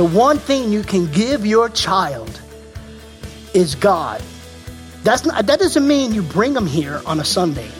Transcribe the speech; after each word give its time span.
The 0.00 0.06
one 0.06 0.38
thing 0.38 0.72
you 0.72 0.82
can 0.82 1.12
give 1.12 1.44
your 1.44 1.68
child 1.68 2.40
is 3.52 3.74
God. 3.74 4.22
That's 5.02 5.26
not, 5.26 5.44
that 5.44 5.58
doesn't 5.58 5.86
mean 5.86 6.14
you 6.14 6.22
bring 6.22 6.54
them 6.54 6.66
here 6.66 7.02
on 7.04 7.20
a 7.20 7.24
Sunday. 7.26 7.70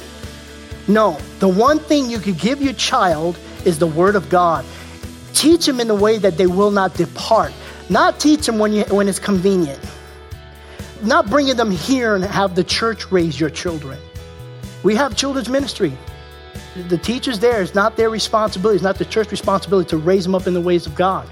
No, 0.87 1.17
the 1.39 1.49
one 1.49 1.79
thing 1.79 2.11
you 2.11 2.19
can 2.19 2.35
give 2.35 2.61
your 2.61 2.75
child 2.75 3.39
is 3.65 3.79
the 3.79 3.87
Word 3.87 4.17
of 4.17 4.29
God. 4.29 4.67
Teach 5.33 5.65
them 5.65 5.81
in 5.81 5.89
the 5.89 5.95
way 5.95 6.19
that 6.19 6.37
they 6.37 6.47
will 6.47 6.71
not 6.71 6.93
depart. 6.93 7.55
Not 7.89 8.21
teach 8.21 8.45
them 8.45 8.59
when, 8.59 8.75
you, 8.75 8.85
when 8.91 9.09
it's 9.09 9.19
convenient. 9.19 9.81
Not 11.03 11.31
bringing 11.31 11.57
them 11.57 11.71
here 11.71 12.17
and 12.17 12.23
have 12.23 12.55
the 12.55 12.65
church 12.65 13.11
raise 13.11 13.41
your 13.41 13.49
children. 13.49 13.99
We 14.83 14.95
have 14.95 15.17
children's 15.17 15.49
ministry. 15.49 15.97
The 16.89 16.99
teachers 16.99 17.39
there 17.39 17.63
is 17.63 17.75
not 17.75 17.97
their 17.97 18.11
responsibility, 18.11 18.77
it's 18.77 18.85
not 18.85 18.99
the 18.99 19.07
church's 19.07 19.33
responsibility 19.33 19.89
to 19.89 19.97
raise 19.97 20.25
them 20.25 20.35
up 20.35 20.47
in 20.47 20.53
the 20.53 20.61
ways 20.61 20.85
of 20.85 20.95
God. 20.95 21.27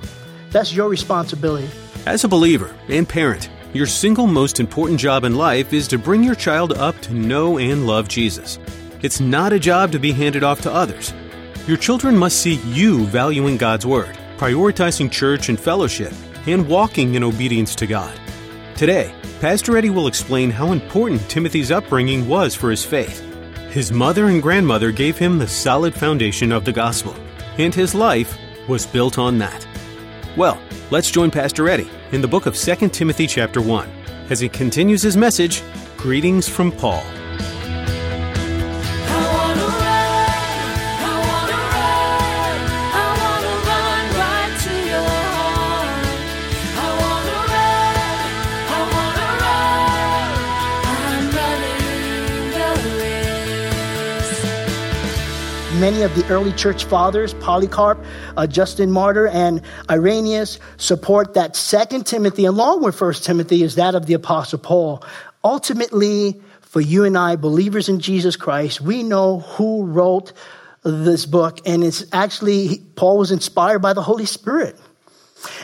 That's 0.51 0.75
your 0.75 0.89
responsibility. 0.89 1.69
As 2.07 2.25
a 2.25 2.29
believer 2.29 2.75
and 2.89 3.09
parent, 3.09 3.51
your 3.75 3.87
single 3.87 4.27
most 4.27 4.61
important 4.61 4.99
job 4.99 5.25
in 5.25 5.37
life 5.37 5.73
is 5.73 5.87
to 5.89 5.99
bring 5.99 6.25
your 6.25 6.35
child 6.35 6.73
up 6.73 6.99
to 7.03 7.13
know 7.13 7.59
and 7.59 7.87
love 7.87 8.09
Jesus. 8.09 8.59
It's 9.03 9.21
not 9.21 9.53
a 9.53 9.59
job 9.59 9.93
to 9.93 9.99
be 9.99 10.13
handed 10.13 10.43
off 10.43 10.63
to 10.63 10.73
others. 10.73 11.13
Your 11.67 11.77
children 11.77 12.17
must 12.17 12.41
see 12.41 12.55
you 12.65 13.05
valuing 13.07 13.59
God's 13.59 13.85
Word, 13.85 14.19
prioritizing 14.39 15.13
church 15.13 15.51
and 15.51 15.61
fellowship, 15.61 16.13
and 16.47 16.67
walking 16.67 17.15
in 17.15 17.23
obedience 17.23 17.75
to 17.77 17.87
God. 17.87 18.19
Today, 18.75 19.15
Pastor 19.41 19.77
Eddie 19.77 19.91
will 19.91 20.07
explain 20.07 20.51
how 20.51 20.73
important 20.73 21.29
Timothy's 21.29 21.71
upbringing 21.71 22.27
was 22.27 22.55
for 22.55 22.71
his 22.71 22.85
faith. 22.85 23.21
His 23.71 23.93
mother 23.93 24.29
and 24.29 24.43
grandmother 24.43 24.93
gave 24.93 25.19
him 25.19 25.39
the 25.39 25.47
solid 25.47 25.95
foundation 25.95 26.53
of 26.53 26.65
the 26.65 26.73
gospel, 26.73 27.15
and 27.59 27.75
his 27.75 27.95
life 27.95 28.37
was 28.67 28.87
built 28.87 29.19
on 29.19 29.37
that. 29.39 29.67
Well, 30.39 30.61
let's 30.93 31.11
join 31.11 31.33
Pastor 31.33 31.69
Eddie 31.69 31.91
in 32.13 32.21
the 32.21 32.29
book 32.29 32.47
of 32.47 32.55
2 32.55 32.91
Timothy 32.91 33.27
chapter 33.27 33.61
1 33.61 33.89
as 34.31 34.39
he 34.39 34.49
continues 34.49 35.03
his 35.03 35.17
message, 35.17 35.65
Greetings 35.97 36.49
from 36.49 36.71
Paul. 36.71 37.03
Many 55.81 56.03
of 56.03 56.13
the 56.17 56.27
early 56.29 56.53
church 56.53 56.85
fathers, 56.87 57.35
Polycarp, 57.35 58.05
uh, 58.37 58.47
Justin 58.49 58.91
Martyr, 58.91 59.29
and 59.29 59.63
Irenaeus, 59.89 60.59
support 60.77 61.35
that 61.35 61.55
Second 61.55 62.05
Timothy, 62.05 62.47
along 62.47 62.83
with 62.83 62.97
First 62.97 63.25
Timothy, 63.25 63.63
is 63.63 63.77
that 63.77 63.95
of 63.95 64.07
the 64.07 64.15
Apostle 64.15 64.59
Paul. 64.59 65.05
Ultimately, 65.45 66.41
for 66.63 66.81
you 66.81 67.05
and 67.05 67.17
I, 67.17 67.37
believers 67.37 67.89
in 67.89 68.01
Jesus 68.01 68.35
Christ, 68.35 68.81
we 68.81 69.05
know 69.05 69.39
who 69.41 69.85
wrote 69.85 70.33
this 70.83 71.27
book, 71.27 71.61
and 71.65 71.85
it's 71.85 72.05
actually, 72.13 72.79
Paul 72.97 73.19
was 73.19 73.31
inspired 73.31 73.79
by 73.79 73.93
the 73.93 74.03
Holy 74.03 74.27
Spirit. 74.27 74.77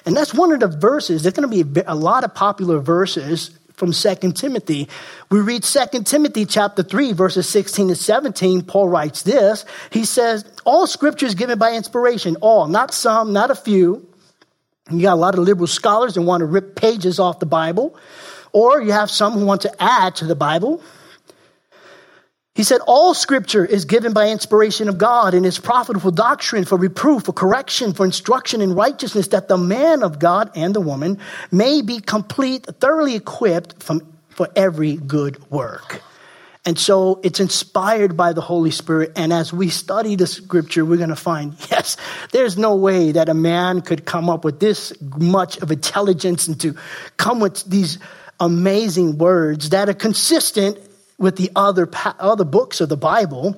And 0.07 0.17
that's 0.17 0.33
one 0.33 0.53
of 0.53 0.61
the 0.61 0.69
verses. 0.69 1.23
There's 1.25 1.35
going 1.35 1.51
to 1.51 1.65
be 1.65 1.83
a 1.87 1.97
lot 1.97 2.23
of 2.23 2.35
popular 2.35 2.79
verses 2.79 3.59
from 3.75 3.93
2 3.93 4.33
Timothy. 4.33 4.89
We 5.31 5.41
read 5.41 5.63
2 5.63 6.03
Timothy 6.05 6.47
chapter 6.47 6.83
3 6.83 7.13
verses 7.13 7.49
16 7.49 7.89
to 7.89 7.95
17. 7.95 8.63
Paul 8.63 8.89
writes 8.89 9.23
this. 9.23 9.65
He 9.91 10.05
says, 10.05 10.45
all 10.65 10.87
scripture 10.87 11.27
is 11.27 11.35
given 11.35 11.59
by 11.59 11.75
inspiration. 11.75 12.37
All, 12.41 12.67
not 12.69 12.95
some, 12.95 13.33
not 13.33 13.51
a 13.51 13.55
few. 13.55 14.07
You 14.91 15.03
got 15.03 15.15
a 15.15 15.17
lot 15.17 15.35
of 15.35 15.41
liberal 15.41 15.67
scholars 15.67 16.15
that 16.15 16.23
want 16.23 16.43
to 16.43 16.47
rip 16.47 16.77
pages 16.77 17.19
off 17.19 17.41
the 17.41 17.47
Bible. 17.47 17.97
Or 18.53 18.81
you 18.81 18.93
have 18.93 19.11
some 19.11 19.33
who 19.33 19.45
want 19.45 19.63
to 19.63 19.83
add 19.83 20.17
to 20.17 20.27
the 20.27 20.37
Bible. 20.37 20.83
He 22.55 22.63
said, 22.63 22.81
All 22.87 23.15
scripture 23.15 23.65
is 23.65 23.85
given 23.85 24.13
by 24.13 24.29
inspiration 24.29 24.89
of 24.89 24.97
God 24.97 25.35
and 25.35 25.45
is 25.45 25.59
profitable 25.59 26.01
for 26.01 26.15
doctrine, 26.15 26.65
for 26.65 26.79
reproof, 26.79 27.25
for 27.25 27.33
correction, 27.33 27.93
for 27.93 28.05
instruction 28.05 28.61
in 28.61 28.75
righteousness, 28.75 29.29
that 29.29 29.49
the 29.49 29.59
man 29.59 30.05
of 30.05 30.21
God 30.21 30.53
and 30.55 30.73
the 30.73 30.81
woman 30.81 31.19
may 31.51 31.83
be 31.83 31.99
complete, 31.99 32.67
thoroughly 32.81 33.17
equipped 33.17 33.83
from, 33.83 34.07
for 34.29 34.49
every 34.55 34.95
good 34.95 35.51
work. 35.51 36.01
And 36.67 36.79
so 36.79 37.21
it's 37.25 37.41
inspired 37.41 38.17
by 38.17 38.33
the 38.33 38.41
Holy 38.41 38.71
Spirit. 38.71 39.13
And 39.17 39.33
as 39.33 39.53
we 39.53 39.69
study 39.69 40.15
the 40.15 40.27
scripture, 40.27 40.85
we're 40.85 40.97
going 40.97 41.11
to 41.11 41.17
find, 41.17 41.57
yes, 41.71 41.97
there's 42.31 42.57
no 42.57 42.77
way 42.77 43.13
that 43.13 43.29
a 43.29 43.35
man 43.35 43.81
could 43.81 44.05
come 44.05 44.31
up 44.31 44.45
with 44.45 44.61
this 44.61 44.93
much 45.19 45.59
of 45.59 45.73
intelligence 45.73 46.47
and 46.47 46.59
to 46.61 46.77
come 47.17 47.41
with 47.41 47.65
these 47.65 47.99
amazing 48.39 49.19
words 49.19 49.71
that 49.71 49.89
are 49.89 49.95
consistent 49.95 50.79
with 51.19 51.37
the 51.37 51.51
other, 51.55 51.89
other 52.19 52.45
books 52.45 52.81
of 52.81 52.89
the 52.89 52.97
Bible. 52.97 53.57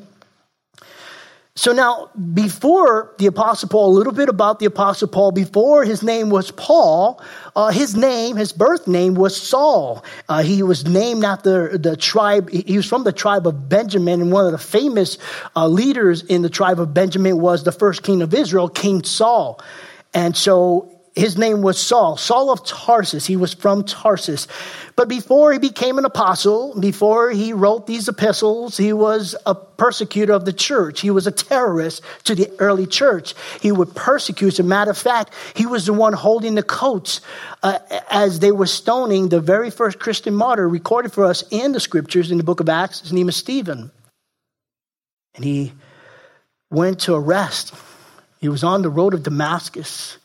So 1.58 1.72
now, 1.72 2.10
before 2.34 3.14
the 3.16 3.24
Apostle 3.26 3.70
Paul, 3.70 3.88
a 3.88 3.96
little 3.96 4.12
bit 4.12 4.28
about 4.28 4.58
the 4.58 4.66
Apostle 4.66 5.08
Paul, 5.08 5.32
before 5.32 5.84
his 5.84 6.02
name 6.02 6.28
was 6.28 6.50
Paul, 6.50 7.22
uh, 7.56 7.70
his 7.70 7.96
name, 7.96 8.36
his 8.36 8.52
birth 8.52 8.86
name 8.86 9.14
was 9.14 9.34
Saul. 9.34 10.04
Uh, 10.28 10.42
he 10.42 10.62
was 10.62 10.84
named 10.84 11.24
after 11.24 11.78
the 11.78 11.96
tribe, 11.96 12.50
he 12.50 12.76
was 12.76 12.84
from 12.84 13.04
the 13.04 13.12
tribe 13.12 13.46
of 13.46 13.70
Benjamin, 13.70 14.20
and 14.20 14.30
one 14.30 14.44
of 14.44 14.52
the 14.52 14.58
famous 14.58 15.16
uh, 15.56 15.66
leaders 15.66 16.22
in 16.22 16.42
the 16.42 16.50
tribe 16.50 16.78
of 16.78 16.92
Benjamin 16.92 17.38
was 17.40 17.64
the 17.64 17.72
first 17.72 18.02
king 18.02 18.20
of 18.20 18.34
Israel, 18.34 18.68
King 18.68 19.02
Saul. 19.02 19.58
And 20.12 20.36
so 20.36 20.95
his 21.16 21.38
name 21.38 21.62
was 21.62 21.80
Saul, 21.80 22.18
Saul 22.18 22.50
of 22.50 22.62
Tarsus. 22.62 23.24
He 23.24 23.36
was 23.36 23.54
from 23.54 23.84
Tarsus. 23.84 24.46
But 24.96 25.08
before 25.08 25.50
he 25.50 25.58
became 25.58 25.96
an 25.96 26.04
apostle, 26.04 26.78
before 26.78 27.30
he 27.30 27.54
wrote 27.54 27.86
these 27.86 28.06
epistles, 28.06 28.76
he 28.76 28.92
was 28.92 29.34
a 29.46 29.54
persecutor 29.54 30.34
of 30.34 30.44
the 30.44 30.52
church. 30.52 31.00
He 31.00 31.10
was 31.10 31.26
a 31.26 31.32
terrorist 31.32 32.02
to 32.24 32.34
the 32.34 32.52
early 32.58 32.86
church. 32.86 33.34
He 33.62 33.72
would 33.72 33.94
persecute. 33.94 34.48
As 34.48 34.60
a 34.60 34.62
matter 34.62 34.90
of 34.90 34.98
fact, 34.98 35.32
he 35.54 35.64
was 35.64 35.86
the 35.86 35.94
one 35.94 36.12
holding 36.12 36.54
the 36.54 36.62
coats 36.62 37.22
uh, 37.62 37.78
as 38.10 38.40
they 38.40 38.52
were 38.52 38.66
stoning 38.66 39.30
the 39.30 39.40
very 39.40 39.70
first 39.70 39.98
Christian 39.98 40.34
martyr 40.34 40.68
recorded 40.68 41.14
for 41.14 41.24
us 41.24 41.42
in 41.50 41.72
the 41.72 41.80
scriptures 41.80 42.30
in 42.30 42.36
the 42.36 42.44
book 42.44 42.60
of 42.60 42.68
Acts. 42.68 43.00
His 43.00 43.14
name 43.14 43.30
is 43.30 43.36
Stephen. 43.36 43.90
And 45.34 45.44
he 45.46 45.72
went 46.70 47.00
to 47.00 47.14
arrest. 47.14 47.72
He 48.38 48.50
was 48.50 48.62
on 48.62 48.82
the 48.82 48.90
road 48.90 49.14
of 49.14 49.22
Damascus. 49.22 50.18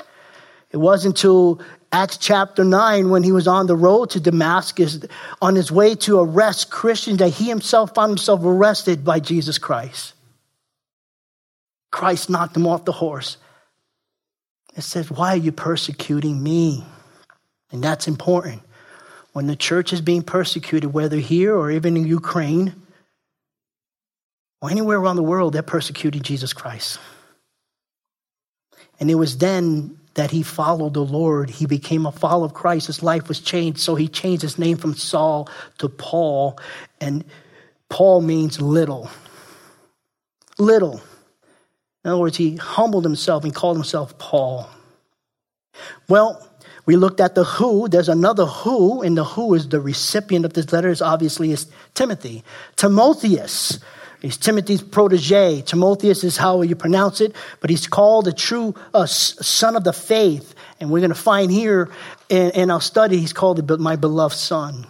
It 0.72 0.78
wasn't 0.78 1.18
until 1.18 1.62
Acts 1.92 2.18
chapter 2.18 2.64
9 2.64 3.10
when 3.10 3.24
he 3.24 3.34
was 3.34 3.48
on 3.48 3.68
the 3.68 3.76
road 3.76 4.12
to 4.12 4.20
Damascus 4.22 5.00
on 5.42 5.56
his 5.56 5.72
way 5.72 5.96
to 5.96 6.22
arrest 6.22 6.72
Christians 6.72 7.18
that 7.18 7.30
he 7.30 7.50
himself 7.50 7.94
found 7.94 8.12
himself 8.12 8.42
arrested 8.44 9.04
by 9.04 9.20
Jesus 9.20 9.58
Christ. 9.58 10.14
Christ 11.92 12.30
knocked 12.30 12.56
him 12.56 12.66
off 12.66 12.86
the 12.86 12.94
horse. 12.94 13.36
It 14.78 14.84
says, 14.84 15.12
Why 15.12 15.34
are 15.34 15.38
you 15.38 15.52
persecuting 15.52 16.42
me? 16.42 16.86
And 17.72 17.84
that's 17.84 18.08
important. 18.08 18.62
When 19.34 19.48
the 19.48 19.56
church 19.58 19.92
is 19.92 20.02
being 20.02 20.24
persecuted, 20.24 20.94
whether 20.94 21.18
here 21.18 21.56
or 21.56 21.72
even 21.72 21.98
in 21.98 22.08
Ukraine 22.08 22.74
or 24.62 24.70
anywhere 24.70 24.98
around 24.98 25.18
the 25.18 25.24
world, 25.24 25.54
they're 25.54 25.62
persecuting 25.62 26.22
Jesus 26.22 26.54
Christ. 26.54 27.00
And 29.00 29.12
it 29.12 29.16
was 29.16 29.38
then 29.38 29.98
that 30.16 30.32
he 30.32 30.44
followed 30.44 30.94
the 30.94 31.06
Lord. 31.06 31.50
He 31.50 31.66
became 31.66 32.06
a 32.06 32.12
follower 32.12 32.46
of 32.46 32.54
Christ. 32.54 32.88
His 32.88 33.02
life 33.02 33.28
was 33.28 33.40
changed. 33.40 33.80
So 33.80 33.96
he 33.96 34.08
changed 34.08 34.42
his 34.42 34.60
name 34.60 34.78
from 34.78 34.96
Saul 34.96 35.50
to 35.78 35.88
Paul. 35.88 36.60
And 37.00 37.24
Paul 37.90 38.22
means 38.22 38.62
little. 38.62 39.10
Little. 40.58 41.02
In 42.04 42.12
other 42.12 42.20
words, 42.20 42.38
he 42.38 42.58
humbled 42.58 43.04
himself 43.04 43.44
and 43.44 43.54
called 43.54 43.78
himself 43.78 44.18
Paul. 44.18 44.70
Well, 46.10 46.48
we 46.86 46.96
looked 46.96 47.22
at 47.22 47.36
the 47.36 47.44
who. 47.44 47.88
There's 47.88 48.10
another 48.10 48.46
who, 48.46 49.02
and 49.02 49.18
the 49.18 49.24
who 49.24 49.54
is 49.54 49.70
the 49.70 49.80
recipient 49.80 50.46
of 50.46 50.54
this 50.54 50.74
letter 50.74 50.90
is 50.90 51.02
obviously 51.02 51.52
is 51.52 51.68
Timothy. 51.94 52.44
Timotheus 52.76 53.80
He's 54.22 54.38
Timothy's 54.38 54.84
protege. 54.84 55.62
Timotheus 55.62 56.24
is 56.24 56.38
how 56.38 56.62
you 56.62 56.76
pronounce 56.76 57.22
it, 57.22 57.36
but 57.60 57.72
he's 57.72 57.88
called 57.88 58.28
a 58.28 58.34
true 58.34 58.76
uh, 58.94 59.08
son 59.08 59.76
of 59.76 59.84
the 59.84 59.94
faith. 59.94 60.54
And 60.80 60.92
we're 60.92 61.00
going 61.00 61.10
to 61.10 61.16
find 61.16 61.52
here 61.52 61.90
in, 62.30 62.52
in 62.52 62.72
our 62.72 62.82
study, 62.82 63.18
he's 63.18 63.34
called 63.34 63.80
my 63.80 63.96
beloved 63.96 64.36
son. 64.36 64.86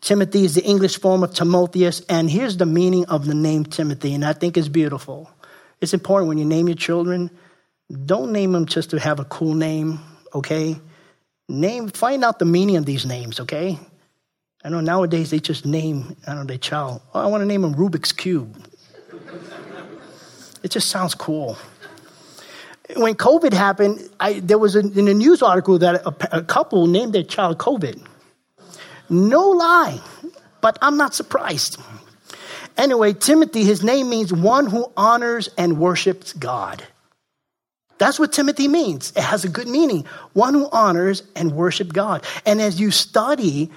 Timothy 0.00 0.44
is 0.44 0.54
the 0.54 0.64
English 0.64 1.00
form 1.00 1.22
of 1.22 1.34
Timotheus, 1.34 2.00
and 2.08 2.30
here's 2.30 2.56
the 2.56 2.66
meaning 2.66 3.06
of 3.06 3.26
the 3.26 3.34
name 3.34 3.64
Timothy, 3.64 4.14
and 4.14 4.24
I 4.24 4.34
think 4.34 4.56
it's 4.56 4.68
beautiful. 4.68 5.30
It's 5.80 5.94
important 5.94 6.28
when 6.28 6.38
you 6.38 6.44
name 6.44 6.68
your 6.68 6.76
children, 6.76 7.30
don't 8.04 8.32
name 8.32 8.52
them 8.52 8.66
just 8.66 8.90
to 8.90 9.00
have 9.00 9.20
a 9.20 9.24
cool 9.24 9.54
name, 9.54 10.00
okay? 10.34 10.76
Name, 11.48 11.88
find 11.88 12.24
out 12.24 12.38
the 12.38 12.44
meaning 12.44 12.76
of 12.76 12.86
these 12.86 13.06
names, 13.06 13.40
okay? 13.40 13.78
I 14.66 14.68
know 14.68 14.80
nowadays 14.80 15.30
they 15.30 15.38
just 15.38 15.64
name, 15.64 16.16
I 16.26 16.30
don't 16.30 16.40
know, 16.40 16.44
their 16.46 16.58
child. 16.58 17.00
Oh, 17.14 17.20
I 17.20 17.26
want 17.26 17.40
to 17.42 17.46
name 17.46 17.62
him 17.62 17.76
Rubik's 17.76 18.10
Cube. 18.10 18.66
it 20.64 20.72
just 20.72 20.88
sounds 20.88 21.14
cool. 21.14 21.56
When 22.96 23.14
COVID 23.14 23.52
happened, 23.52 24.10
I, 24.18 24.40
there 24.40 24.58
was 24.58 24.74
a, 24.74 24.80
in 24.80 25.06
a 25.06 25.14
news 25.14 25.40
article 25.40 25.78
that 25.78 26.04
a, 26.04 26.38
a 26.38 26.42
couple 26.42 26.88
named 26.88 27.12
their 27.12 27.22
child 27.22 27.58
COVID. 27.58 28.04
No 29.08 29.50
lie, 29.50 30.00
but 30.60 30.76
I'm 30.82 30.96
not 30.96 31.14
surprised. 31.14 31.78
Anyway, 32.76 33.12
Timothy, 33.12 33.62
his 33.62 33.84
name 33.84 34.10
means 34.10 34.32
one 34.32 34.66
who 34.66 34.90
honors 34.96 35.48
and 35.56 35.78
worships 35.78 36.32
God. 36.32 36.82
That's 37.98 38.18
what 38.18 38.32
Timothy 38.32 38.66
means. 38.66 39.12
It 39.12 39.22
has 39.22 39.44
a 39.44 39.48
good 39.48 39.68
meaning. 39.68 40.06
One 40.32 40.54
who 40.54 40.68
honors 40.72 41.22
and 41.36 41.52
worships 41.52 41.92
God. 41.92 42.24
And 42.44 42.60
as 42.60 42.80
you 42.80 42.90
study 42.90 43.70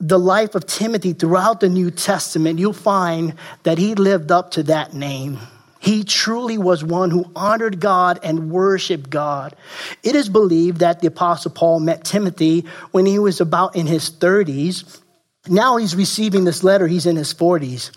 the 0.00 0.18
life 0.18 0.54
of 0.54 0.66
Timothy 0.66 1.12
throughout 1.12 1.60
the 1.60 1.68
New 1.68 1.90
Testament, 1.90 2.58
you'll 2.58 2.72
find 2.72 3.34
that 3.64 3.78
he 3.78 3.94
lived 3.94 4.30
up 4.30 4.52
to 4.52 4.62
that 4.64 4.94
name. 4.94 5.38
He 5.80 6.04
truly 6.04 6.58
was 6.58 6.82
one 6.82 7.10
who 7.10 7.30
honored 7.36 7.80
God 7.80 8.20
and 8.22 8.50
worshiped 8.50 9.10
God. 9.10 9.54
It 10.02 10.16
is 10.16 10.28
believed 10.28 10.78
that 10.78 11.00
the 11.00 11.08
Apostle 11.08 11.52
Paul 11.52 11.80
met 11.80 12.04
Timothy 12.04 12.64
when 12.90 13.06
he 13.06 13.18
was 13.18 13.40
about 13.40 13.76
in 13.76 13.86
his 13.86 14.10
30s. 14.10 15.00
Now 15.48 15.76
he's 15.76 15.94
receiving 15.94 16.44
this 16.44 16.64
letter, 16.64 16.86
he's 16.86 17.06
in 17.06 17.16
his 17.16 17.32
40s. 17.32 17.90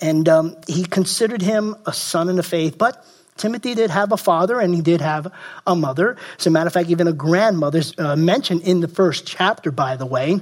And 0.00 0.28
um, 0.28 0.56
he 0.66 0.84
considered 0.84 1.42
him 1.42 1.76
a 1.86 1.92
son 1.92 2.28
in 2.28 2.36
the 2.36 2.42
faith, 2.42 2.78
but 2.78 3.04
Timothy 3.38 3.74
did 3.74 3.90
have 3.90 4.12
a 4.12 4.16
father 4.16 4.60
and 4.60 4.74
he 4.74 4.80
did 4.80 5.00
have 5.00 5.32
a 5.66 5.74
mother. 5.74 6.16
As 6.38 6.46
a 6.46 6.50
matter 6.50 6.66
of 6.66 6.72
fact, 6.72 6.90
even 6.90 7.06
a 7.06 7.12
grandmother 7.12 7.82
uh, 7.96 8.16
mentioned 8.16 8.62
in 8.62 8.80
the 8.80 8.88
first 8.88 9.26
chapter, 9.26 9.70
by 9.70 9.96
the 9.96 10.06
way. 10.06 10.40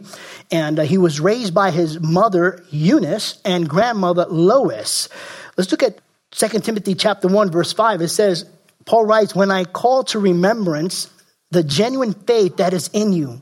And 0.51 0.79
uh, 0.79 0.83
he 0.83 0.99
was 0.99 1.21
raised 1.21 1.55
by 1.55 1.71
his 1.71 2.01
mother, 2.01 2.65
Eunice, 2.71 3.41
and 3.45 3.69
grandmother, 3.69 4.27
Lois. 4.29 5.09
Let's 5.57 5.71
look 5.71 5.83
at 5.83 5.99
2 6.33 6.61
Timothy 6.61 6.95
chapter 6.95 7.29
1, 7.29 7.51
verse 7.51 7.73
5. 7.73 8.01
It 8.01 8.09
says, 8.09 8.47
Paul 8.87 9.05
writes, 9.05 9.35
When 9.35 9.51
I 9.51 9.65
call 9.65 10.05
to 10.05 10.19
remembrance 10.19 11.11
the 11.51 11.63
genuine 11.63 12.15
faith 12.15 12.57
that 12.57 12.73
is 12.73 12.89
in 12.93 13.13
you, 13.13 13.41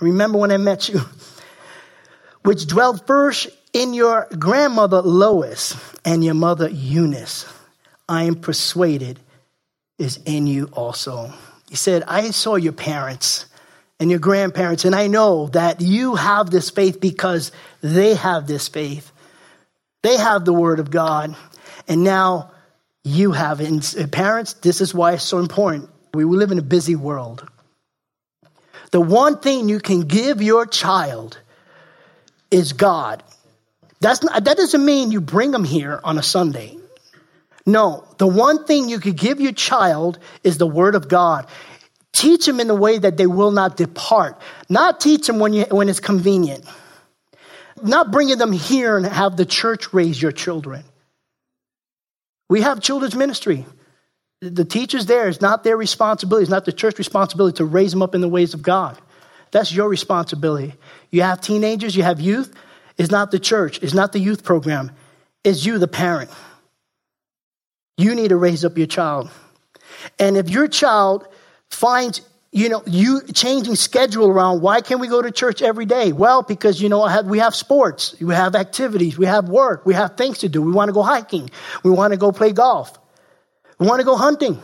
remember 0.00 0.38
when 0.38 0.50
I 0.50 0.56
met 0.56 0.88
you, 0.88 1.00
which 2.42 2.66
dwelt 2.66 3.06
first 3.06 3.48
in 3.72 3.94
your 3.94 4.26
grandmother 4.38 5.02
Lois 5.02 5.76
and 6.04 6.24
your 6.24 6.34
mother 6.34 6.68
Eunice 6.68 7.44
I 8.10 8.24
am 8.24 8.34
persuaded 8.34 9.20
is 9.96 10.18
in 10.26 10.48
you 10.48 10.68
also. 10.72 11.32
He 11.68 11.76
said, 11.76 12.02
I 12.08 12.32
saw 12.32 12.56
your 12.56 12.72
parents 12.72 13.46
and 14.00 14.10
your 14.10 14.18
grandparents, 14.18 14.84
and 14.84 14.96
I 14.96 15.06
know 15.06 15.46
that 15.48 15.80
you 15.80 16.16
have 16.16 16.50
this 16.50 16.70
faith 16.70 17.00
because 17.00 17.52
they 17.82 18.14
have 18.14 18.48
this 18.48 18.66
faith. 18.66 19.12
They 20.02 20.16
have 20.16 20.44
the 20.44 20.52
word 20.52 20.80
of 20.80 20.90
God, 20.90 21.36
and 21.86 22.02
now 22.02 22.50
you 23.04 23.30
have 23.30 23.60
it. 23.60 23.68
And 23.68 23.94
uh, 23.96 24.08
parents, 24.08 24.54
this 24.54 24.80
is 24.80 24.92
why 24.92 25.12
it's 25.12 25.22
so 25.22 25.38
important. 25.38 25.88
We 26.12 26.24
live 26.24 26.50
in 26.50 26.58
a 26.58 26.62
busy 26.62 26.96
world. 26.96 27.48
The 28.90 29.00
one 29.00 29.38
thing 29.38 29.68
you 29.68 29.78
can 29.78 30.00
give 30.00 30.42
your 30.42 30.66
child 30.66 31.38
is 32.50 32.72
God. 32.72 33.22
That's 34.00 34.24
not, 34.24 34.42
that 34.44 34.56
doesn't 34.56 34.84
mean 34.84 35.12
you 35.12 35.20
bring 35.20 35.52
them 35.52 35.62
here 35.62 36.00
on 36.02 36.18
a 36.18 36.22
Sunday. 36.22 36.79
No, 37.66 38.06
the 38.18 38.26
one 38.26 38.64
thing 38.64 38.88
you 38.88 39.00
could 39.00 39.16
give 39.16 39.40
your 39.40 39.52
child 39.52 40.18
is 40.42 40.58
the 40.58 40.66
word 40.66 40.94
of 40.94 41.08
God. 41.08 41.46
Teach 42.12 42.46
them 42.46 42.58
in 42.58 42.68
a 42.70 42.74
way 42.74 42.98
that 42.98 43.16
they 43.16 43.26
will 43.26 43.50
not 43.50 43.76
depart. 43.76 44.40
Not 44.68 45.00
teach 45.00 45.26
them 45.26 45.38
when, 45.38 45.52
you, 45.52 45.64
when 45.70 45.88
it's 45.88 46.00
convenient. 46.00 46.64
Not 47.82 48.10
bringing 48.10 48.38
them 48.38 48.52
here 48.52 48.96
and 48.96 49.06
have 49.06 49.36
the 49.36 49.46
church 49.46 49.92
raise 49.92 50.20
your 50.20 50.32
children. 50.32 50.84
We 52.48 52.62
have 52.62 52.80
children's 52.80 53.14
ministry. 53.14 53.64
The 54.40 54.64
teachers 54.64 55.06
there 55.06 55.28
is 55.28 55.40
not 55.40 55.64
their 55.64 55.76
responsibility, 55.76 56.44
it's 56.44 56.50
not 56.50 56.64
the 56.64 56.72
church 56.72 56.98
responsibility 56.98 57.58
to 57.58 57.64
raise 57.64 57.92
them 57.92 58.02
up 58.02 58.14
in 58.14 58.22
the 58.22 58.28
ways 58.28 58.54
of 58.54 58.62
God. 58.62 58.98
That's 59.50 59.72
your 59.72 59.88
responsibility. 59.88 60.74
You 61.10 61.22
have 61.22 61.40
teenagers, 61.40 61.94
you 61.94 62.02
have 62.02 62.20
youth. 62.20 62.52
It's 62.96 63.10
not 63.10 63.30
the 63.30 63.38
church, 63.38 63.82
it's 63.82 63.94
not 63.94 64.12
the 64.12 64.18
youth 64.18 64.44
program, 64.44 64.92
it's 65.44 65.64
you, 65.64 65.78
the 65.78 65.88
parent. 65.88 66.30
You 68.00 68.14
need 68.14 68.28
to 68.28 68.36
raise 68.36 68.64
up 68.64 68.78
your 68.78 68.86
child. 68.86 69.30
And 70.18 70.36
if 70.36 70.48
your 70.48 70.68
child 70.68 71.26
finds, 71.68 72.22
you 72.50 72.68
know, 72.68 72.82
you 72.86 73.22
changing 73.34 73.76
schedule 73.76 74.26
around, 74.26 74.62
why 74.62 74.80
can't 74.80 75.00
we 75.00 75.08
go 75.08 75.20
to 75.20 75.30
church 75.30 75.60
every 75.60 75.84
day? 75.84 76.12
Well, 76.12 76.42
because, 76.42 76.80
you 76.80 76.88
know, 76.88 77.04
have, 77.04 77.26
we 77.26 77.40
have 77.40 77.54
sports, 77.54 78.18
we 78.20 78.34
have 78.34 78.54
activities, 78.54 79.18
we 79.18 79.26
have 79.26 79.48
work, 79.48 79.84
we 79.84 79.94
have 79.94 80.16
things 80.16 80.38
to 80.38 80.48
do. 80.48 80.62
We 80.62 80.72
want 80.72 80.88
to 80.88 80.92
go 80.92 81.02
hiking, 81.02 81.50
we 81.84 81.90
want 81.90 82.12
to 82.12 82.16
go 82.16 82.32
play 82.32 82.52
golf, 82.52 82.98
we 83.78 83.86
want 83.86 84.00
to 84.00 84.04
go 84.04 84.16
hunting. 84.16 84.58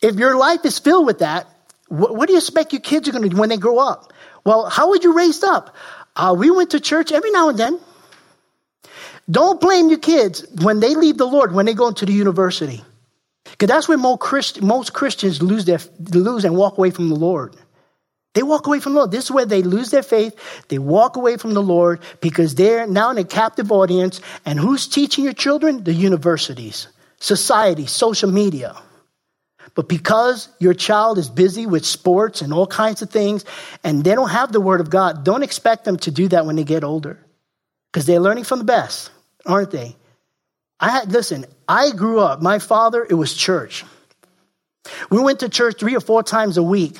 If 0.00 0.16
your 0.16 0.36
life 0.36 0.64
is 0.64 0.78
filled 0.78 1.06
with 1.06 1.20
that, 1.20 1.48
what, 1.88 2.14
what 2.14 2.26
do 2.26 2.34
you 2.34 2.38
expect 2.38 2.72
your 2.72 2.82
kids 2.82 3.08
are 3.08 3.12
going 3.12 3.24
to 3.24 3.30
do 3.30 3.36
when 3.36 3.48
they 3.48 3.56
grow 3.56 3.78
up? 3.78 4.12
Well, 4.44 4.68
how 4.68 4.90
were 4.90 4.98
you 5.02 5.16
raised 5.16 5.42
up? 5.42 5.74
Uh, 6.14 6.34
we 6.38 6.50
went 6.50 6.70
to 6.70 6.80
church 6.80 7.10
every 7.10 7.30
now 7.30 7.48
and 7.48 7.58
then. 7.58 7.80
Don't 9.30 9.60
blame 9.60 9.88
your 9.88 9.98
kids 9.98 10.44
when 10.62 10.80
they 10.80 10.94
leave 10.94 11.16
the 11.16 11.26
Lord, 11.26 11.52
when 11.52 11.66
they 11.66 11.74
go 11.74 11.88
into 11.88 12.06
the 12.06 12.12
university. 12.12 12.82
Because 13.44 13.68
that's 13.68 13.88
where 13.88 13.98
most, 13.98 14.20
Christ, 14.20 14.62
most 14.62 14.92
Christians 14.92 15.42
lose, 15.42 15.64
their, 15.64 15.78
lose 16.12 16.44
and 16.44 16.56
walk 16.56 16.76
away 16.76 16.90
from 16.90 17.08
the 17.08 17.14
Lord. 17.14 17.56
They 18.34 18.42
walk 18.42 18.66
away 18.66 18.80
from 18.80 18.94
the 18.94 18.98
Lord. 18.98 19.12
This 19.12 19.24
is 19.24 19.30
where 19.30 19.46
they 19.46 19.62
lose 19.62 19.90
their 19.90 20.02
faith. 20.02 20.34
They 20.68 20.78
walk 20.78 21.16
away 21.16 21.36
from 21.36 21.54
the 21.54 21.62
Lord 21.62 22.00
because 22.20 22.56
they're 22.56 22.86
now 22.86 23.10
in 23.10 23.18
a 23.18 23.24
captive 23.24 23.70
audience. 23.70 24.20
And 24.44 24.58
who's 24.58 24.88
teaching 24.88 25.24
your 25.24 25.32
children? 25.32 25.84
The 25.84 25.94
universities, 25.94 26.88
society, 27.20 27.86
social 27.86 28.30
media. 28.30 28.76
But 29.76 29.88
because 29.88 30.48
your 30.58 30.74
child 30.74 31.18
is 31.18 31.28
busy 31.28 31.66
with 31.66 31.86
sports 31.86 32.42
and 32.42 32.52
all 32.52 32.66
kinds 32.66 33.02
of 33.02 33.10
things, 33.10 33.44
and 33.82 34.04
they 34.04 34.14
don't 34.14 34.30
have 34.30 34.52
the 34.52 34.60
Word 34.60 34.80
of 34.80 34.90
God, 34.90 35.24
don't 35.24 35.42
expect 35.42 35.84
them 35.84 35.96
to 35.98 36.10
do 36.10 36.28
that 36.28 36.44
when 36.44 36.56
they 36.56 36.64
get 36.64 36.84
older 36.84 37.23
because 37.94 38.06
they're 38.06 38.18
learning 38.18 38.42
from 38.42 38.58
the 38.58 38.64
best 38.64 39.12
aren't 39.46 39.70
they? 39.70 39.96
I 40.80 40.90
had, 40.90 41.12
listen, 41.12 41.46
I 41.68 41.92
grew 41.92 42.20
up, 42.20 42.42
my 42.42 42.58
father, 42.58 43.06
it 43.08 43.14
was 43.14 43.34
church. 43.34 43.84
We 45.10 45.20
went 45.20 45.40
to 45.40 45.48
church 45.48 45.78
three 45.78 45.94
or 45.94 46.00
four 46.00 46.22
times 46.22 46.56
a 46.56 46.62
week. 46.62 46.98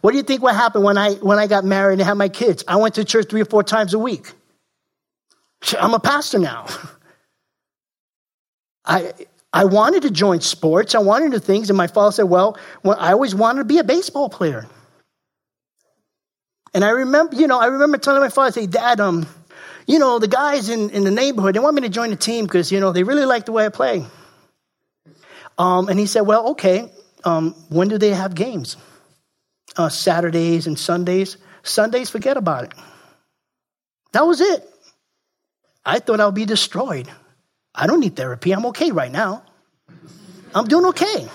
What 0.00 0.12
do 0.12 0.16
you 0.16 0.22
think 0.22 0.42
what 0.42 0.54
happened 0.54 0.84
when 0.84 0.98
I, 0.98 1.14
when 1.14 1.38
I 1.38 1.46
got 1.46 1.64
married 1.64 1.98
and 1.98 2.02
had 2.08 2.14
my 2.14 2.28
kids? 2.28 2.64
I 2.66 2.76
went 2.76 2.94
to 2.94 3.04
church 3.04 3.28
three 3.28 3.40
or 3.40 3.44
four 3.44 3.62
times 3.62 3.94
a 3.94 3.98
week. 3.98 4.32
I'm 5.78 5.94
a 5.94 6.00
pastor 6.00 6.38
now. 6.38 6.66
I, 8.84 9.12
I 9.52 9.64
wanted 9.66 10.02
to 10.02 10.10
join 10.10 10.40
sports. 10.40 10.94
I 10.94 11.00
wanted 11.00 11.32
to 11.32 11.40
things. 11.40 11.68
And 11.68 11.76
my 11.76 11.88
father 11.88 12.12
said, 12.12 12.24
well, 12.24 12.56
well, 12.82 12.96
I 12.98 13.12
always 13.12 13.34
wanted 13.34 13.60
to 13.60 13.64
be 13.64 13.78
a 13.78 13.84
baseball 13.84 14.28
player. 14.28 14.66
And 16.72 16.84
I 16.84 16.90
remember, 16.90 17.36
you 17.36 17.46
know, 17.46 17.58
I 17.58 17.66
remember 17.66 17.98
telling 17.98 18.22
my 18.22 18.28
father, 18.28 18.48
I 18.48 18.50
say, 18.50 18.66
Dad, 18.66 19.00
um, 19.00 19.26
you 19.88 19.98
know, 19.98 20.18
the 20.18 20.28
guys 20.28 20.68
in, 20.68 20.90
in 20.90 21.02
the 21.02 21.10
neighborhood, 21.10 21.54
they 21.54 21.60
want 21.60 21.74
me 21.74 21.80
to 21.80 21.88
join 21.88 22.10
the 22.10 22.16
team 22.16 22.44
because, 22.44 22.70
you 22.70 22.78
know, 22.78 22.92
they 22.92 23.04
really 23.04 23.24
like 23.24 23.46
the 23.46 23.52
way 23.52 23.64
I 23.64 23.70
play. 23.70 24.04
Um, 25.56 25.88
and 25.88 25.98
he 25.98 26.04
said, 26.04 26.20
well, 26.20 26.50
okay, 26.50 26.92
um, 27.24 27.54
when 27.70 27.88
do 27.88 27.96
they 27.96 28.10
have 28.10 28.34
games? 28.34 28.76
Uh, 29.78 29.88
Saturdays 29.88 30.66
and 30.66 30.78
Sundays. 30.78 31.38
Sundays, 31.62 32.10
forget 32.10 32.36
about 32.36 32.64
it. 32.64 32.74
That 34.12 34.26
was 34.26 34.42
it. 34.42 34.68
I 35.86 36.00
thought 36.00 36.20
I 36.20 36.26
would 36.26 36.34
be 36.34 36.44
destroyed. 36.44 37.08
I 37.74 37.86
don't 37.86 38.00
need 38.00 38.14
therapy. 38.14 38.52
I'm 38.52 38.66
okay 38.66 38.90
right 38.90 39.10
now. 39.10 39.42
I'm 40.54 40.66
doing 40.66 40.84
okay. 40.86 41.28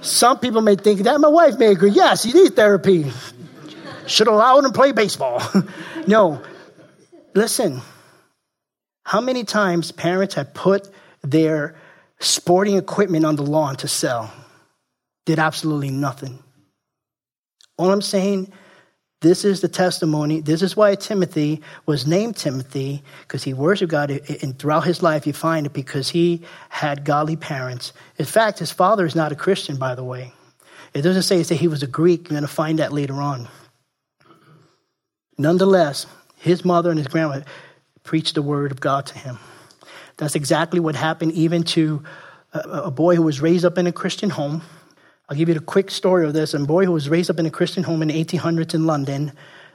Some 0.00 0.40
people 0.40 0.62
may 0.62 0.74
think 0.74 1.02
that. 1.02 1.20
My 1.20 1.28
wife 1.28 1.58
may 1.58 1.68
agree. 1.68 1.92
Yes, 1.92 2.26
you 2.26 2.34
need 2.34 2.56
therapy. 2.56 3.12
Should 4.08 4.26
allow 4.26 4.58
him 4.58 4.64
to 4.64 4.72
play 4.72 4.90
baseball. 4.90 5.40
no, 6.08 6.42
Listen, 7.34 7.80
how 9.04 9.20
many 9.20 9.44
times 9.44 9.90
parents 9.92 10.34
have 10.34 10.54
put 10.54 10.88
their 11.22 11.74
sporting 12.20 12.76
equipment 12.76 13.24
on 13.24 13.36
the 13.36 13.42
lawn 13.42 13.76
to 13.76 13.88
sell? 13.88 14.32
Did 15.24 15.38
absolutely 15.38 15.90
nothing. 15.90 16.42
All 17.78 17.90
I'm 17.90 18.02
saying, 18.02 18.52
This 19.22 19.44
is 19.44 19.60
the 19.60 19.68
testimony. 19.68 20.40
This 20.40 20.62
is 20.62 20.76
why 20.76 20.96
Timothy 20.96 21.62
was 21.86 22.08
named 22.08 22.36
Timothy, 22.36 23.04
because 23.22 23.44
he 23.44 23.54
worshiped 23.54 23.92
God. 23.92 24.10
And 24.10 24.58
throughout 24.58 24.84
his 24.84 25.00
life, 25.00 25.26
you 25.28 25.32
find 25.32 25.64
it 25.64 25.72
because 25.72 26.10
he 26.10 26.42
had 26.68 27.04
godly 27.04 27.36
parents. 27.36 27.92
In 28.18 28.24
fact, 28.24 28.58
his 28.58 28.72
father 28.72 29.06
is 29.06 29.14
not 29.14 29.30
a 29.30 29.36
Christian, 29.36 29.76
by 29.76 29.94
the 29.94 30.04
way. 30.04 30.32
It 30.92 31.02
doesn't 31.02 31.22
say, 31.22 31.42
say 31.44 31.54
he 31.54 31.68
was 31.68 31.84
a 31.84 31.86
Greek. 31.86 32.22
You're 32.22 32.40
going 32.40 32.42
to 32.42 32.48
find 32.48 32.80
that 32.80 32.92
later 32.92 33.14
on. 33.14 33.48
Nonetheless, 35.38 36.06
his 36.42 36.64
mother 36.64 36.90
and 36.90 36.98
his 36.98 37.08
grandmother 37.08 37.44
preached 38.02 38.34
the 38.34 38.42
word 38.42 38.72
of 38.72 38.80
God 38.80 39.06
to 39.06 39.18
him. 39.18 39.38
That's 40.16 40.34
exactly 40.34 40.80
what 40.80 40.94
happened 40.94 41.32
even 41.32 41.62
to 41.62 42.02
a, 42.52 42.58
a 42.58 42.90
boy 42.90 43.16
who 43.16 43.22
was 43.22 43.40
raised 43.40 43.64
up 43.64 43.78
in 43.78 43.86
a 43.86 43.92
Christian 43.92 44.30
home 44.30 44.62
I'll 45.32 45.38
give 45.38 45.48
you 45.48 45.54
the 45.54 45.60
quick 45.60 45.90
story 45.90 46.26
of 46.26 46.34
this. 46.34 46.52
A 46.52 46.58
boy 46.58 46.84
who 46.84 46.92
was 46.92 47.08
raised 47.08 47.30
up 47.30 47.38
in 47.38 47.46
a 47.46 47.50
Christian 47.50 47.84
home 47.84 48.02
in 48.02 48.08
the 48.08 48.24
1800s 48.24 48.74
in 48.74 48.84
London. 48.84 49.32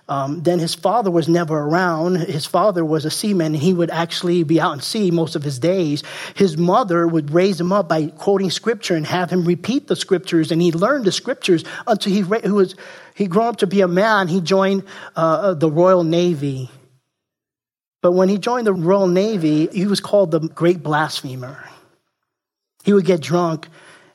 Um, 0.09 0.41
then 0.41 0.59
his 0.59 0.73
father 0.73 1.11
was 1.11 1.27
never 1.27 1.57
around. 1.57 2.15
His 2.15 2.45
father 2.45 2.85
was 2.85 3.03
a 3.03 3.11
seaman, 3.11 3.47
and 3.47 3.61
he 3.61 3.73
would 3.73 3.89
actually 3.89 4.43
be 4.43 4.59
out 4.59 4.73
in 4.73 4.79
sea 4.79 5.11
most 5.11 5.35
of 5.35 5.43
his 5.43 5.59
days. 5.59 6.01
His 6.35 6.57
mother 6.57 7.05
would 7.05 7.31
raise 7.31 7.59
him 7.59 7.73
up 7.73 7.89
by 7.89 8.07
quoting 8.07 8.49
scripture 8.49 8.95
and 8.95 9.05
have 9.05 9.29
him 9.29 9.43
repeat 9.43 9.87
the 9.87 9.97
scriptures, 9.97 10.51
and 10.51 10.61
he 10.61 10.71
learned 10.71 11.05
the 11.05 11.11
scriptures 11.11 11.65
until 11.85 12.13
he, 12.13 12.21
he 12.41 12.51
was 12.51 12.75
he 13.15 13.27
grew 13.27 13.41
up 13.41 13.57
to 13.57 13.67
be 13.67 13.81
a 13.81 13.87
man. 13.87 14.27
He 14.29 14.39
joined 14.39 14.83
uh, 15.15 15.55
the 15.55 15.69
Royal 15.69 16.03
Navy. 16.03 16.69
But 18.01 18.13
when 18.13 18.29
he 18.29 18.37
joined 18.37 18.67
the 18.67 18.73
Royal 18.73 19.07
Navy, 19.07 19.67
he 19.67 19.87
was 19.87 19.99
called 19.99 20.31
the 20.31 20.39
Great 20.39 20.83
Blasphemer. 20.83 21.67
He 22.85 22.93
would 22.93 23.05
get 23.05 23.21
drunk 23.21 23.67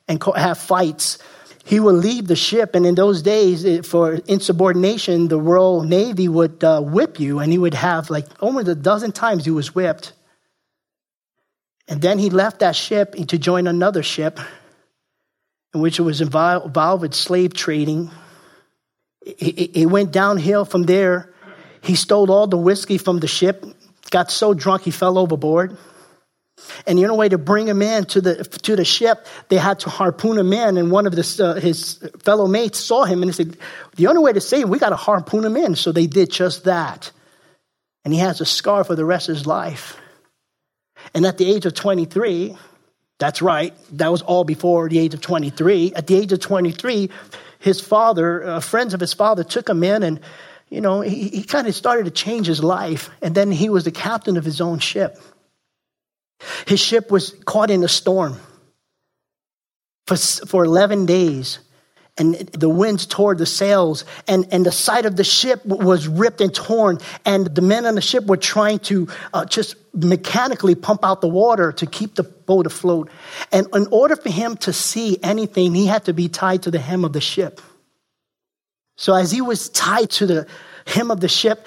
and 0.07 0.23
have 0.35 0.57
fights 0.57 1.19
he 1.65 1.79
would 1.79 1.95
leave 1.95 2.27
the 2.27 2.35
ship, 2.35 2.75
and 2.75 2.85
in 2.85 2.95
those 2.95 3.21
days, 3.21 3.87
for 3.87 4.15
insubordination, 4.27 5.29
the 5.29 5.39
Royal 5.39 5.83
Navy 5.83 6.27
would 6.27 6.61
uh, 6.63 6.81
whip 6.81 7.19
you, 7.19 7.39
and 7.39 7.51
he 7.51 7.57
would 7.57 7.73
have 7.73 8.09
like 8.09 8.25
almost 8.41 8.67
a 8.67 8.75
dozen 8.75 9.13
times 9.13 9.45
he 9.45 9.51
was 9.51 9.73
whipped. 9.73 10.11
And 11.87 12.01
then 12.01 12.19
he 12.19 12.29
left 12.29 12.59
that 12.59 12.75
ship 12.75 13.15
to 13.15 13.37
join 13.37 13.67
another 13.67 14.03
ship, 14.03 14.39
in 15.73 15.81
which 15.81 15.99
it 15.99 16.03
was 16.03 16.19
involved 16.19 17.01
with 17.01 17.13
slave 17.13 17.53
trading. 17.53 18.11
He 19.37 19.85
went 19.85 20.11
downhill 20.11 20.65
from 20.65 20.83
there. 20.83 21.33
He 21.81 21.95
stole 21.95 22.29
all 22.29 22.47
the 22.47 22.57
whiskey 22.57 22.97
from 22.97 23.19
the 23.19 23.27
ship, 23.27 23.65
got 24.11 24.31
so 24.31 24.53
drunk 24.53 24.83
he 24.83 24.91
fell 24.91 25.17
overboard. 25.17 25.77
And 26.87 26.97
the 26.97 27.05
only 27.05 27.17
way 27.17 27.29
to 27.29 27.37
bring 27.37 27.67
him 27.67 27.81
in 27.81 28.05
to 28.05 28.21
the, 28.21 28.43
to 28.43 28.75
the 28.75 28.85
ship, 28.85 29.27
they 29.49 29.57
had 29.57 29.79
to 29.81 29.89
harpoon 29.89 30.37
him 30.37 30.53
in. 30.53 30.77
And 30.77 30.91
one 30.91 31.07
of 31.07 31.13
uh, 31.13 31.53
his 31.55 31.97
fellow 32.19 32.47
mates 32.47 32.79
saw 32.79 33.05
him 33.05 33.21
and 33.21 33.29
he 33.29 33.33
said, 33.33 33.57
The 33.95 34.07
only 34.07 34.21
way 34.21 34.33
to 34.33 34.41
save 34.41 34.63
him, 34.63 34.69
we 34.69 34.79
got 34.79 34.89
to 34.89 34.95
harpoon 34.95 35.45
him 35.45 35.57
in. 35.57 35.75
So 35.75 35.91
they 35.91 36.07
did 36.07 36.31
just 36.31 36.65
that. 36.65 37.11
And 38.05 38.13
he 38.13 38.19
has 38.19 38.41
a 38.41 38.45
scar 38.45 38.83
for 38.83 38.95
the 38.95 39.05
rest 39.05 39.29
of 39.29 39.35
his 39.35 39.47
life. 39.47 39.97
And 41.13 41.25
at 41.25 41.37
the 41.37 41.51
age 41.51 41.65
of 41.65 41.73
23, 41.73 42.57
that's 43.19 43.41
right, 43.41 43.73
that 43.97 44.11
was 44.11 44.21
all 44.21 44.43
before 44.43 44.89
the 44.89 44.99
age 44.99 45.13
of 45.13 45.21
23. 45.21 45.93
At 45.95 46.07
the 46.07 46.15
age 46.15 46.31
of 46.31 46.39
23, 46.39 47.09
his 47.59 47.79
father, 47.79 48.43
uh, 48.43 48.59
friends 48.59 48.93
of 48.93 48.99
his 48.99 49.13
father, 49.13 49.43
took 49.43 49.69
him 49.69 49.83
in 49.83 50.03
and, 50.03 50.19
you 50.69 50.81
know, 50.81 51.01
he, 51.01 51.29
he 51.29 51.43
kind 51.43 51.67
of 51.67 51.75
started 51.75 52.05
to 52.05 52.11
change 52.11 52.47
his 52.47 52.63
life. 52.63 53.09
And 53.21 53.33
then 53.35 53.51
he 53.51 53.69
was 53.69 53.85
the 53.85 53.91
captain 53.91 54.37
of 54.37 54.43
his 54.43 54.59
own 54.59 54.79
ship. 54.79 55.17
His 56.67 56.79
ship 56.79 57.11
was 57.11 57.31
caught 57.45 57.69
in 57.69 57.83
a 57.83 57.87
storm 57.87 58.39
for, 60.07 60.17
for 60.17 60.63
11 60.65 61.05
days. 61.05 61.59
And 62.15 62.35
the 62.35 62.69
winds 62.69 63.07
tore 63.07 63.33
the 63.33 63.47
sails, 63.47 64.05
and, 64.27 64.45
and 64.51 64.63
the 64.63 64.71
side 64.71 65.07
of 65.07 65.15
the 65.15 65.23
ship 65.23 65.65
was 65.65 66.07
ripped 66.07 66.41
and 66.41 66.53
torn. 66.53 66.99
And 67.25 67.47
the 67.47 67.61
men 67.63 67.87
on 67.87 67.95
the 67.95 68.01
ship 68.01 68.27
were 68.27 68.37
trying 68.37 68.79
to 68.79 69.07
uh, 69.33 69.45
just 69.45 69.75
mechanically 69.95 70.75
pump 70.75 71.03
out 71.03 71.21
the 71.21 71.27
water 71.27 71.71
to 71.71 71.87
keep 71.87 72.13
the 72.13 72.21
boat 72.23 72.67
afloat. 72.67 73.09
And 73.51 73.67
in 73.73 73.87
order 73.89 74.15
for 74.15 74.29
him 74.29 74.57
to 74.57 74.71
see 74.71 75.17
anything, 75.23 75.73
he 75.73 75.87
had 75.87 76.05
to 76.05 76.13
be 76.13 76.29
tied 76.29 76.63
to 76.63 76.71
the 76.71 76.77
hem 76.77 77.03
of 77.03 77.13
the 77.13 77.21
ship. 77.21 77.59
So 78.95 79.15
as 79.15 79.31
he 79.31 79.41
was 79.41 79.69
tied 79.69 80.11
to 80.11 80.27
the 80.27 80.47
hem 80.85 81.09
of 81.09 81.19
the 81.19 81.27
ship, 81.27 81.65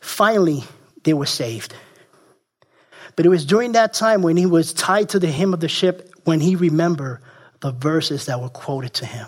finally 0.00 0.62
they 1.04 1.14
were 1.14 1.24
saved. 1.24 1.74
But 3.16 3.26
it 3.26 3.30
was 3.30 3.46
during 3.46 3.72
that 3.72 3.94
time 3.94 4.22
when 4.22 4.36
he 4.36 4.46
was 4.46 4.72
tied 4.72 5.08
to 5.10 5.18
the 5.18 5.30
hem 5.30 5.54
of 5.54 5.60
the 5.60 5.68
ship 5.68 6.10
when 6.24 6.40
he 6.40 6.54
remembered 6.54 7.20
the 7.60 7.72
verses 7.72 8.26
that 8.26 8.40
were 8.40 8.50
quoted 8.50 8.92
to 8.94 9.06
him. 9.06 9.26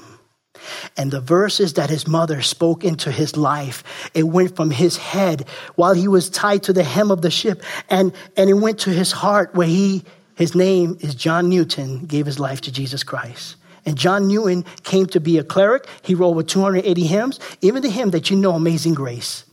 And 0.96 1.10
the 1.10 1.20
verses 1.20 1.74
that 1.74 1.88
his 1.88 2.06
mother 2.06 2.42
spoke 2.42 2.84
into 2.84 3.10
his 3.10 3.36
life, 3.36 4.10
it 4.12 4.24
went 4.24 4.56
from 4.56 4.70
his 4.70 4.96
head 4.96 5.46
while 5.76 5.94
he 5.94 6.08
was 6.08 6.28
tied 6.28 6.64
to 6.64 6.72
the 6.72 6.84
hem 6.84 7.10
of 7.10 7.22
the 7.22 7.30
ship, 7.30 7.62
and, 7.88 8.12
and 8.36 8.50
it 8.50 8.54
went 8.54 8.80
to 8.80 8.90
his 8.90 9.12
heart 9.12 9.54
where 9.54 9.68
he, 9.68 10.04
his 10.34 10.54
name 10.54 10.98
is 11.00 11.14
John 11.14 11.48
Newton, 11.48 12.04
gave 12.06 12.26
his 12.26 12.38
life 12.38 12.60
to 12.62 12.72
Jesus 12.72 13.02
Christ. 13.02 13.56
And 13.86 13.96
John 13.96 14.26
Newton 14.28 14.64
came 14.82 15.06
to 15.06 15.20
be 15.20 15.38
a 15.38 15.44
cleric. 15.44 15.86
He 16.02 16.14
wrote 16.14 16.30
over 16.30 16.42
280 16.42 17.04
hymns, 17.04 17.40
even 17.62 17.82
the 17.82 17.88
hymn 17.88 18.10
that 18.10 18.28
you 18.28 18.36
know, 18.36 18.52
Amazing 18.52 18.94
Grace. 18.94 19.44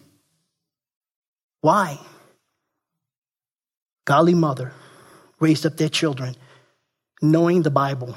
Why? 1.61 1.99
Godly 4.05 4.35
mother 4.35 4.71
raised 5.39 5.65
up 5.65 5.77
their 5.77 5.89
children 5.89 6.35
knowing 7.21 7.63
the 7.63 7.71
Bible. 7.71 8.15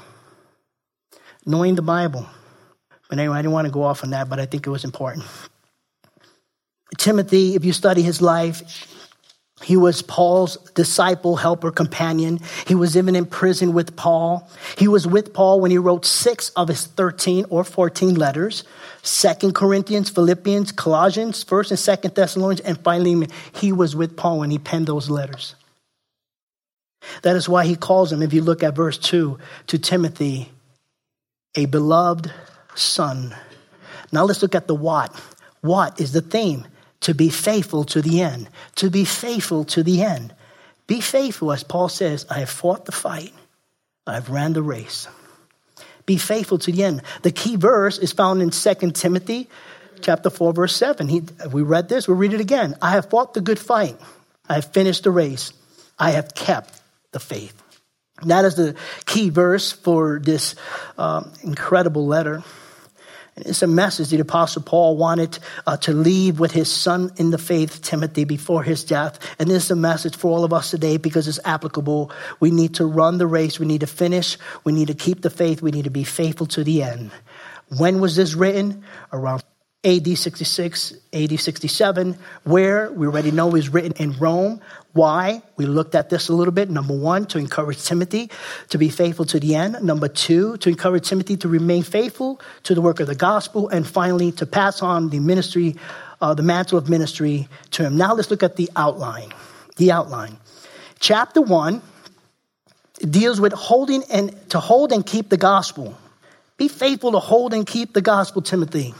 Knowing 1.45 1.75
the 1.75 1.81
Bible. 1.81 2.27
But 3.09 3.19
anyway, 3.19 3.37
I 3.37 3.41
didn't 3.41 3.53
want 3.53 3.65
to 3.65 3.71
go 3.71 3.83
off 3.83 4.03
on 4.03 4.11
that, 4.11 4.29
but 4.29 4.39
I 4.39 4.45
think 4.45 4.67
it 4.67 4.69
was 4.69 4.83
important. 4.83 5.25
Timothy, 6.97 7.55
if 7.55 7.65
you 7.65 7.73
study 7.73 8.01
his 8.01 8.21
life, 8.21 8.87
he 9.61 9.75
was 9.75 10.01
Paul's 10.01 10.57
disciple, 10.71 11.35
helper, 11.35 11.71
companion. 11.71 12.39
He 12.65 12.75
was 12.75 12.95
even 12.95 13.15
in 13.15 13.25
prison 13.25 13.73
with 13.73 13.95
Paul. 13.95 14.49
He 14.77 14.87
was 14.87 15.05
with 15.05 15.33
Paul 15.33 15.59
when 15.59 15.71
he 15.71 15.77
wrote 15.77 16.05
six 16.05 16.49
of 16.49 16.69
his 16.69 16.85
13 16.85 17.45
or 17.49 17.63
14 17.63 18.15
letters. 18.15 18.63
Second 19.01 19.55
Corinthians, 19.55 20.09
Philippians, 20.09 20.71
Colossians, 20.71 21.43
First 21.43 21.71
and 21.71 21.79
Second 21.79 22.15
Thessalonians, 22.15 22.61
and 22.61 22.79
finally, 22.79 23.27
he 23.53 23.71
was 23.71 23.95
with 23.95 24.15
Paul 24.15 24.39
when 24.39 24.51
he 24.51 24.59
penned 24.59 24.87
those 24.87 25.09
letters. 25.09 25.55
That 27.21 27.35
is 27.35 27.49
why 27.49 27.65
he 27.65 27.75
calls 27.75 28.11
him, 28.11 28.21
if 28.21 28.33
you 28.33 28.41
look 28.41 28.63
at 28.63 28.75
verse 28.75 28.97
2, 28.97 29.37
to 29.67 29.79
Timothy, 29.79 30.51
a 31.55 31.65
beloved 31.65 32.31
son. 32.75 33.35
Now 34.11 34.25
let's 34.25 34.41
look 34.41 34.55
at 34.55 34.67
the 34.67 34.75
what. 34.75 35.13
What 35.61 35.99
is 35.99 36.11
the 36.11 36.21
theme? 36.21 36.67
To 37.01 37.13
be 37.13 37.29
faithful 37.29 37.85
to 37.85 38.01
the 38.01 38.21
end. 38.21 38.49
To 38.75 38.89
be 38.89 39.05
faithful 39.05 39.65
to 39.65 39.83
the 39.83 40.01
end. 40.01 40.33
Be 40.87 41.01
faithful, 41.01 41.51
as 41.51 41.63
Paul 41.63 41.89
says, 41.89 42.25
I 42.29 42.39
have 42.39 42.49
fought 42.49 42.85
the 42.85 42.91
fight, 42.91 43.33
I 44.07 44.15
have 44.15 44.29
ran 44.29 44.53
the 44.53 44.63
race. 44.63 45.07
Be 46.05 46.17
faithful 46.17 46.57
to 46.57 46.71
the 46.71 46.83
end. 46.83 47.03
The 47.21 47.31
key 47.31 47.55
verse 47.55 47.99
is 47.99 48.11
found 48.11 48.41
in 48.41 48.49
2 48.49 48.91
Timothy 48.91 49.47
chapter 50.01 50.31
4, 50.31 50.53
verse 50.53 50.75
7. 50.75 51.07
He, 51.07 51.21
we 51.51 51.61
read 51.61 51.89
this, 51.89 52.07
we'll 52.07 52.17
read 52.17 52.33
it 52.33 52.41
again. 52.41 52.75
I 52.81 52.91
have 52.91 53.11
fought 53.11 53.35
the 53.35 53.41
good 53.41 53.59
fight. 53.59 53.99
I 54.47 54.55
have 54.55 54.65
finished 54.65 55.03
the 55.03 55.11
race. 55.11 55.53
I 55.99 56.11
have 56.11 56.33
kept 56.33 56.78
the 57.11 57.19
faith. 57.19 57.61
That 58.23 58.45
is 58.45 58.55
the 58.55 58.75
key 59.05 59.29
verse 59.29 59.71
for 59.71 60.19
this 60.19 60.55
um, 60.97 61.31
incredible 61.43 62.05
letter. 62.05 62.43
And 63.35 63.45
it's 63.45 63.61
a 63.61 63.67
message 63.67 64.09
the 64.09 64.19
Apostle 64.19 64.63
Paul 64.63 64.97
wanted 64.97 65.39
uh, 65.65 65.77
to 65.77 65.93
leave 65.93 66.39
with 66.39 66.51
his 66.51 66.69
son 66.69 67.11
in 67.15 67.31
the 67.31 67.37
faith, 67.37 67.81
Timothy, 67.81 68.25
before 68.25 68.63
his 68.63 68.83
death. 68.83 69.19
And 69.39 69.49
this 69.49 69.65
is 69.65 69.71
a 69.71 69.75
message 69.77 70.17
for 70.17 70.29
all 70.29 70.43
of 70.43 70.51
us 70.51 70.71
today 70.71 70.97
because 70.97 71.27
it's 71.29 71.39
applicable. 71.45 72.11
We 72.41 72.51
need 72.51 72.75
to 72.75 72.85
run 72.85 73.17
the 73.17 73.27
race. 73.27 73.57
We 73.57 73.65
need 73.65 73.81
to 73.81 73.87
finish. 73.87 74.37
We 74.65 74.73
need 74.73 74.87
to 74.89 74.93
keep 74.93 75.21
the 75.21 75.29
faith. 75.29 75.61
We 75.61 75.71
need 75.71 75.85
to 75.85 75.89
be 75.89 76.03
faithful 76.03 76.47
to 76.47 76.63
the 76.65 76.83
end. 76.83 77.11
When 77.77 78.01
was 78.01 78.17
this 78.17 78.33
written? 78.33 78.83
Around 79.13 79.43
AD 79.85 80.17
66, 80.17 80.93
AD 81.13 81.39
67, 81.39 82.17
where 82.43 82.91
we 82.91 83.07
already 83.07 83.31
know 83.31 83.55
is 83.55 83.69
written 83.69 83.93
in 83.93 84.11
Rome. 84.19 84.59
Why? 84.91 85.41
We 85.55 85.67
looked 85.67 85.95
at 85.95 86.09
this 86.09 86.27
a 86.27 86.33
little 86.33 86.51
bit. 86.51 86.69
Number 86.69 86.93
one, 86.93 87.25
to 87.27 87.37
encourage 87.37 87.85
Timothy 87.85 88.29
to 88.69 88.77
be 88.77 88.89
faithful 88.89 89.23
to 89.27 89.39
the 89.39 89.55
end. 89.55 89.81
Number 89.81 90.09
two, 90.09 90.57
to 90.57 90.69
encourage 90.69 91.07
Timothy 91.07 91.37
to 91.37 91.47
remain 91.47 91.83
faithful 91.83 92.41
to 92.63 92.75
the 92.75 92.81
work 92.81 92.99
of 92.99 93.07
the 93.07 93.15
gospel. 93.15 93.69
And 93.69 93.87
finally, 93.87 94.33
to 94.33 94.45
pass 94.45 94.81
on 94.81 95.11
the 95.11 95.21
ministry, 95.21 95.77
uh, 96.19 96.33
the 96.33 96.43
mantle 96.43 96.77
of 96.77 96.89
ministry 96.89 97.47
to 97.71 97.83
him. 97.83 97.95
Now 97.95 98.13
let's 98.15 98.29
look 98.29 98.43
at 98.43 98.57
the 98.57 98.69
outline. 98.75 99.29
The 99.77 99.93
outline. 99.93 100.35
Chapter 100.99 101.39
one 101.39 101.81
deals 102.99 103.39
with 103.39 103.53
holding 103.53 104.03
and 104.11 104.35
to 104.49 104.59
hold 104.59 104.91
and 104.91 105.05
keep 105.05 105.29
the 105.29 105.37
gospel. 105.37 105.97
Be 106.57 106.67
faithful 106.67 107.13
to 107.13 107.19
hold 107.19 107.53
and 107.53 107.65
keep 107.65 107.93
the 107.93 108.01
gospel, 108.01 108.41
Timothy. 108.41 108.93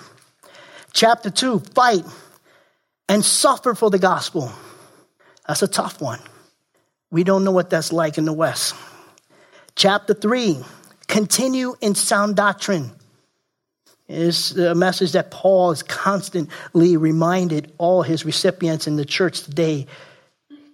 Chapter 0.94 1.30
2, 1.30 1.60
fight 1.60 2.06
and 3.08 3.24
suffer 3.24 3.74
for 3.74 3.90
the 3.90 4.00
gospel. 4.00 4.52
That's 5.48 5.62
a 5.62 5.68
tough 5.68 6.02
one. 6.02 6.20
We 7.12 7.24
don't 7.24 7.44
know 7.44 7.52
what 7.52 7.70
that's 7.70 7.92
like 7.92 8.18
in 8.18 8.26
the 8.26 8.34
West. 8.34 8.76
Chapter 9.76 10.14
3, 10.14 10.58
continue 11.08 11.76
in 11.82 11.96
sound 11.96 12.36
doctrine. 12.36 12.92
It's 14.08 14.56
a 14.56 14.74
message 14.74 15.12
that 15.14 15.32
Paul 15.32 15.72
is 15.72 15.84
constantly 15.84 16.98
reminded 16.98 17.72
all 17.78 18.02
his 18.02 18.26
recipients 18.26 18.88
in 18.88 18.96
the 18.96 19.06
church 19.06 19.44
today. 19.44 19.88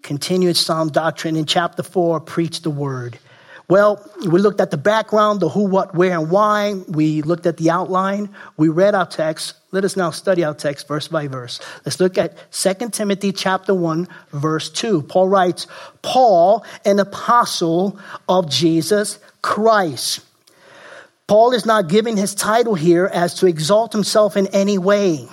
Continued 0.02 0.56
sound 0.56 0.94
doctrine 0.94 1.36
in 1.36 1.46
chapter 1.46 1.84
4, 1.84 2.22
preach 2.22 2.62
the 2.62 2.70
word. 2.70 3.20
Well, 3.68 4.08
we 4.20 4.40
looked 4.40 4.62
at 4.62 4.70
the 4.70 4.78
background, 4.78 5.40
the 5.40 5.50
who, 5.50 5.66
what, 5.66 5.96
where, 5.96 6.20
and 6.20 6.30
why. 6.30 6.74
We 6.88 7.24
looked 7.24 7.48
at 7.48 7.58
the 7.58 7.72
outline. 7.72 8.30
We 8.58 8.70
read 8.70 8.94
our 8.94 9.08
text. 9.08 9.56
Let 9.72 9.84
us 9.84 9.98
now 9.98 10.12
study 10.12 10.44
our 10.44 10.54
text 10.54 10.88
verse 10.88 11.08
by 11.08 11.28
verse. 11.28 11.60
Let's 11.84 12.00
look 12.00 12.18
at 12.18 12.52
2 12.52 12.90
Timothy 12.90 13.32
chapter 13.32 13.74
1, 13.74 14.08
verse 14.32 14.70
2. 14.70 15.02
Paul 15.04 15.30
writes, 15.30 15.66
Paul, 16.04 16.64
an 16.86 17.00
apostle 17.00 18.00
of 18.30 18.50
Jesus 18.52 19.18
Christ. 19.42 20.20
Paul 21.28 21.54
is 21.54 21.66
not 21.66 21.90
giving 21.90 22.18
his 22.18 22.36
title 22.36 22.76
here 22.76 23.10
as 23.12 23.34
to 23.36 23.48
exalt 23.48 23.94
himself 23.94 24.38
in 24.38 24.46
any 24.48 24.78
way. 24.78 25.28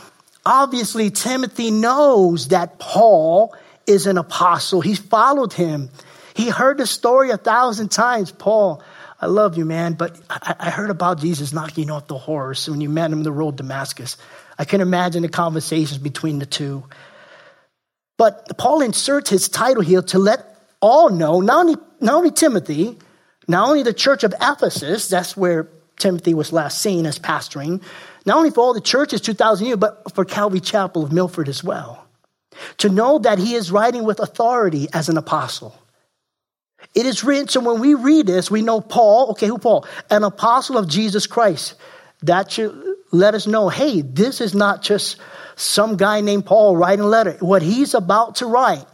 Obviously, 0.47 1.11
Timothy 1.11 1.71
knows 1.71 2.49
that 2.49 2.79
Paul 2.79 3.55
is 3.87 4.07
an 4.07 4.17
apostle. 4.17 4.81
He 4.81 4.95
followed 4.95 5.53
him. 5.53 5.91
He 6.35 6.49
heard 6.49 6.79
the 6.79 6.87
story 6.87 7.31
a 7.31 7.37
thousand 7.37 7.91
times. 7.91 8.33
Paul, 8.33 8.83
I 9.21 9.27
love 9.27 9.57
you, 9.57 9.65
man, 9.65 9.95
but 9.95 10.19
I, 10.29 10.55
I 10.59 10.71
heard 10.71 10.91
about 10.91 11.21
Jesus 11.21 11.53
knocking 11.53 11.91
off 11.91 12.07
the 12.07 12.19
horse 12.19 12.69
when 12.69 12.81
you 12.81 12.89
met 12.89 13.11
him 13.11 13.19
on 13.19 13.23
the 13.23 13.33
road 13.33 13.57
to 13.59 13.63
Damascus. 13.63 14.17
I 14.59 14.65
can 14.65 14.81
imagine 14.81 15.23
the 15.23 15.29
conversations 15.29 15.99
between 15.99 16.39
the 16.39 16.47
two. 16.47 16.85
But 18.19 18.57
Paul 18.59 18.83
inserts 18.83 19.31
his 19.31 19.49
title 19.49 19.83
here 19.83 20.03
to 20.03 20.19
let 20.19 20.47
all 20.81 21.11
know, 21.11 21.41
not 21.41 21.67
only, 21.67 21.77
not 22.01 22.15
only 22.15 22.31
Timothy, 22.31 22.99
not 23.49 23.69
only 23.69 23.83
the 23.83 23.93
church 23.93 24.25
of 24.25 24.35
Ephesus, 24.41 25.09
that's 25.09 25.37
where 25.37 25.69
Timothy 25.99 26.35
was 26.35 26.53
last 26.53 26.81
seen 26.81 27.07
as 27.07 27.19
pastoring, 27.19 27.83
not 28.27 28.37
only 28.37 28.51
for 28.51 28.61
all 28.61 28.75
the 28.75 28.81
churches 28.81 29.21
2,000 29.21 29.67
years, 29.67 29.79
but 29.79 30.13
for 30.15 30.25
Calvary 30.25 30.61
Chapel 30.61 31.05
of 31.05 31.13
Milford 31.13 31.49
as 31.49 31.63
well. 31.63 32.07
To 32.79 32.89
know 32.89 33.19
that 33.21 33.39
he 33.39 33.55
is 33.55 33.71
writing 33.71 34.05
with 34.05 34.21
authority 34.21 34.89
as 34.93 35.09
an 35.09 35.17
apostle. 35.17 35.75
It 36.95 37.07
is 37.07 37.25
written, 37.25 37.49
so 37.49 37.61
when 37.61 37.81
we 37.81 37.95
read 37.95 38.27
this, 38.27 38.51
we 38.51 38.63
know 38.63 38.81
Paul, 38.81 39.31
okay, 39.31 39.47
who 39.47 39.59
Paul? 39.59 39.87
An 40.11 40.25
apostle 40.25 40.79
of 40.79 40.89
Jesus 40.89 41.27
Christ. 41.27 41.75
That 42.23 42.53
should 42.53 42.75
let 43.11 43.35
us 43.35 43.47
know, 43.47 43.69
hey, 43.69 44.03
this 44.03 44.41
is 44.41 44.55
not 44.55 44.83
just 44.83 45.17
some 45.57 45.97
guy 45.97 46.21
named 46.21 46.47
Paul 46.47 46.77
writing 46.77 47.05
a 47.05 47.09
letter. 47.09 47.33
What 47.41 47.63
he's 47.63 47.95
about 47.95 48.37
to 48.37 48.47
write 48.47 48.87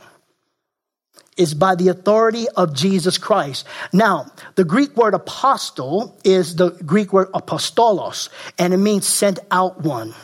is 1.37 1.55
by 1.55 1.77
the 1.77 1.89
authority 1.89 2.49
of 2.49 2.75
Jesus 2.75 3.17
Christ. 3.17 3.65
Now, 3.93 4.27
the 4.57 4.65
Greek 4.65 4.97
word 4.97 5.15
apostle 5.15 6.19
is 6.25 6.57
the 6.57 6.71
Greek 6.71 7.13
word 7.13 7.29
apostolos, 7.33 8.29
and 8.59 8.75
it 8.75 8.79
means 8.79 9.07
sent 9.07 9.39
out 9.51 9.81
one. 9.81 10.15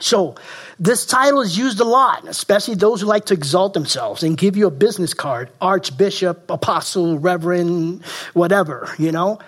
So, 0.00 0.34
this 0.80 1.06
title 1.06 1.40
is 1.40 1.56
used 1.56 1.78
a 1.78 1.84
lot, 1.84 2.26
especially 2.26 2.74
those 2.74 3.00
who 3.00 3.06
like 3.06 3.26
to 3.26 3.34
exalt 3.34 3.74
themselves 3.74 4.24
and 4.24 4.36
give 4.36 4.56
you 4.56 4.66
a 4.66 4.70
business 4.70 5.14
card 5.14 5.50
archbishop, 5.60 6.50
apostle, 6.50 7.18
reverend, 7.18 8.04
whatever, 8.32 8.92
you 8.98 9.12
know. 9.12 9.38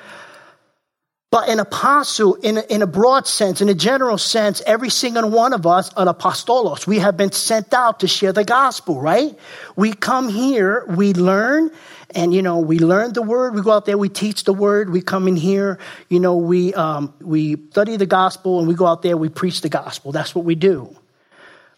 But 1.33 1.49
an 1.49 1.59
apostle, 1.59 2.35
in 2.37 2.59
a, 2.59 2.61
in 2.61 2.83
a 2.83 2.87
broad 2.87 3.27
sense, 3.27 3.61
in 3.61 3.69
a 3.69 3.75
general 3.75 4.19
sense, 4.19 4.63
every 4.65 4.89
single 4.89 5.29
one 5.29 5.53
of 5.53 5.67
us 5.67 5.93
are 5.95 6.07
apostolos. 6.07 6.87
We 6.87 7.01
have 7.01 7.17
been 7.17 7.33
sent 7.33 7.75
out 7.75 8.01
to 8.01 8.09
share 8.09 8.33
the 8.33 8.45
gospel, 8.45 9.01
right? 9.01 9.37
We 9.75 9.93
come 9.93 10.29
here, 10.29 10.85
we 10.89 11.13
learn, 11.13 11.73
and 12.15 12.33
you 12.33 12.43
know, 12.43 12.59
we 12.59 12.79
learn 12.79 13.13
the 13.13 13.23
word. 13.23 13.55
We 13.55 13.63
go 13.63 13.73
out 13.73 13.85
there, 13.85 13.99
we 13.99 14.09
teach 14.09 14.45
the 14.45 14.53
word. 14.53 14.91
We 14.91 15.03
come 15.03 15.29
in 15.29 15.37
here, 15.37 15.79
you 16.09 16.21
know, 16.21 16.37
we 16.37 16.75
um, 16.75 17.15
we 17.21 17.57
study 17.71 17.97
the 17.97 18.07
gospel, 18.07 18.59
and 18.59 18.69
we 18.69 18.75
go 18.75 18.87
out 18.87 19.03
there, 19.03 19.17
we 19.17 19.29
preach 19.29 19.61
the 19.61 19.69
gospel. 19.69 20.13
That's 20.13 20.35
what 20.35 20.45
we 20.45 20.55
do. 20.55 20.97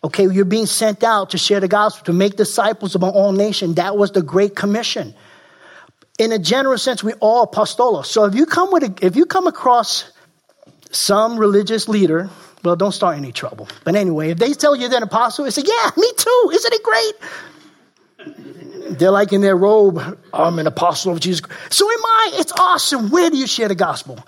Okay, 0.05 0.29
you're 0.31 0.45
being 0.45 0.67
sent 0.67 1.03
out 1.03 1.31
to 1.31 1.39
share 1.39 1.59
the 1.59 1.69
gospel, 1.69 2.05
to 2.05 2.13
make 2.13 2.37
disciples 2.37 2.95
of 2.95 3.03
all 3.03 3.33
nations. 3.33 3.77
That 3.77 3.97
was 3.97 4.13
the 4.13 4.23
Great 4.23 4.55
Commission 4.55 5.15
in 6.19 6.33
a 6.33 6.39
general 6.39 6.77
sense, 6.77 7.03
we 7.03 7.13
all 7.15 7.47
apostolos. 7.47 8.07
So 8.07 8.25
if 8.25 8.35
you 8.35 8.45
come 8.45 8.73
with 8.73 8.83
a, 8.83 9.07
if 9.07 9.17
you 9.17 9.25
come 9.25 9.47
across 9.47 10.11
some 10.91 11.39
religious 11.39 11.89
leader, 11.89 12.29
well, 12.65 12.77
don't 12.77 12.93
start 12.93 13.17
any 13.17 13.31
trouble. 13.31 13.69
But 13.85 13.95
anyway, 13.95 14.31
if 14.31 14.39
they 14.39 14.53
tell 14.53 14.75
you 14.75 14.89
they're 14.89 14.99
an 14.99 15.05
apostle, 15.05 15.45
they 15.45 15.53
say, 15.53 15.63
"Yeah, 15.65 15.91
me 15.97 16.13
too. 16.17 16.51
Isn't 16.53 16.75
it 16.75 16.83
great?" 16.83 17.15
They're 18.91 19.11
like 19.11 19.33
in 19.33 19.41
their 19.41 19.57
robe. 19.57 20.19
I'm 20.33 20.59
an 20.59 20.67
apostle 20.67 21.13
of 21.13 21.21
Jesus. 21.21 21.43
So 21.71 21.91
am 21.91 22.05
I. 22.05 22.31
It's 22.35 22.53
awesome. 22.53 23.11
Where 23.11 23.31
do 23.31 23.37
you 23.37 23.47
share 23.47 23.69
the 23.69 23.75
gospel? 23.75 24.19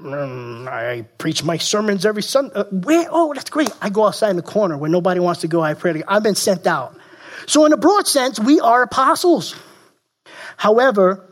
Mm, 0.00 0.68
I 0.68 1.02
preach 1.18 1.42
my 1.42 1.56
sermons 1.56 2.04
every 2.04 2.22
Sunday. 2.22 2.54
Uh, 2.54 2.64
where? 2.64 3.08
Oh, 3.10 3.32
that's 3.34 3.50
great. 3.50 3.70
I 3.80 3.88
go 3.88 4.06
outside 4.06 4.30
in 4.30 4.36
the 4.36 4.42
corner 4.42 4.76
where 4.76 4.90
nobody 4.90 5.20
wants 5.20 5.40
to 5.40 5.48
go. 5.48 5.62
I 5.62 5.74
pray. 5.74 5.94
To, 5.94 6.04
I've 6.06 6.22
been 6.22 6.34
sent 6.34 6.66
out. 6.66 6.98
So, 7.46 7.64
in 7.64 7.72
a 7.72 7.76
broad 7.76 8.06
sense, 8.06 8.38
we 8.38 8.60
are 8.60 8.82
apostles. 8.82 9.54
However, 10.56 11.24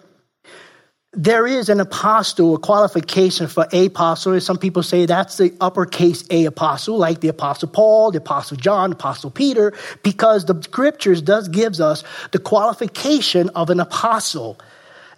there 1.17 1.47
is 1.47 1.69
an 1.69 1.81
apostle, 1.81 2.57
a 2.57 2.59
qualification 2.59 3.47
for 3.47 3.67
apostle. 3.73 4.41
Some 4.41 4.59
people 4.59 4.83
say 4.83 5.07
that's 5.07 5.37
the 5.37 5.55
uppercase 5.61 6.25
A 6.31 6.47
apostle, 6.47 6.99
like 6.99 7.21
the 7.21 7.29
apostle 7.29 7.69
Paul, 7.69 8.11
the 8.11 8.19
apostle 8.19 8.57
John, 8.57 8.91
the 8.91 8.97
apostle 8.97 9.31
Peter, 9.31 9.73
because 10.03 10.45
the 10.45 10.61
scriptures 10.63 11.23
does 11.23 11.49
gives 11.49 11.81
us 11.81 12.05
the 12.33 12.39
qualification 12.39 13.51
of 13.51 13.71
an 13.71 13.81
apostle. 13.81 14.59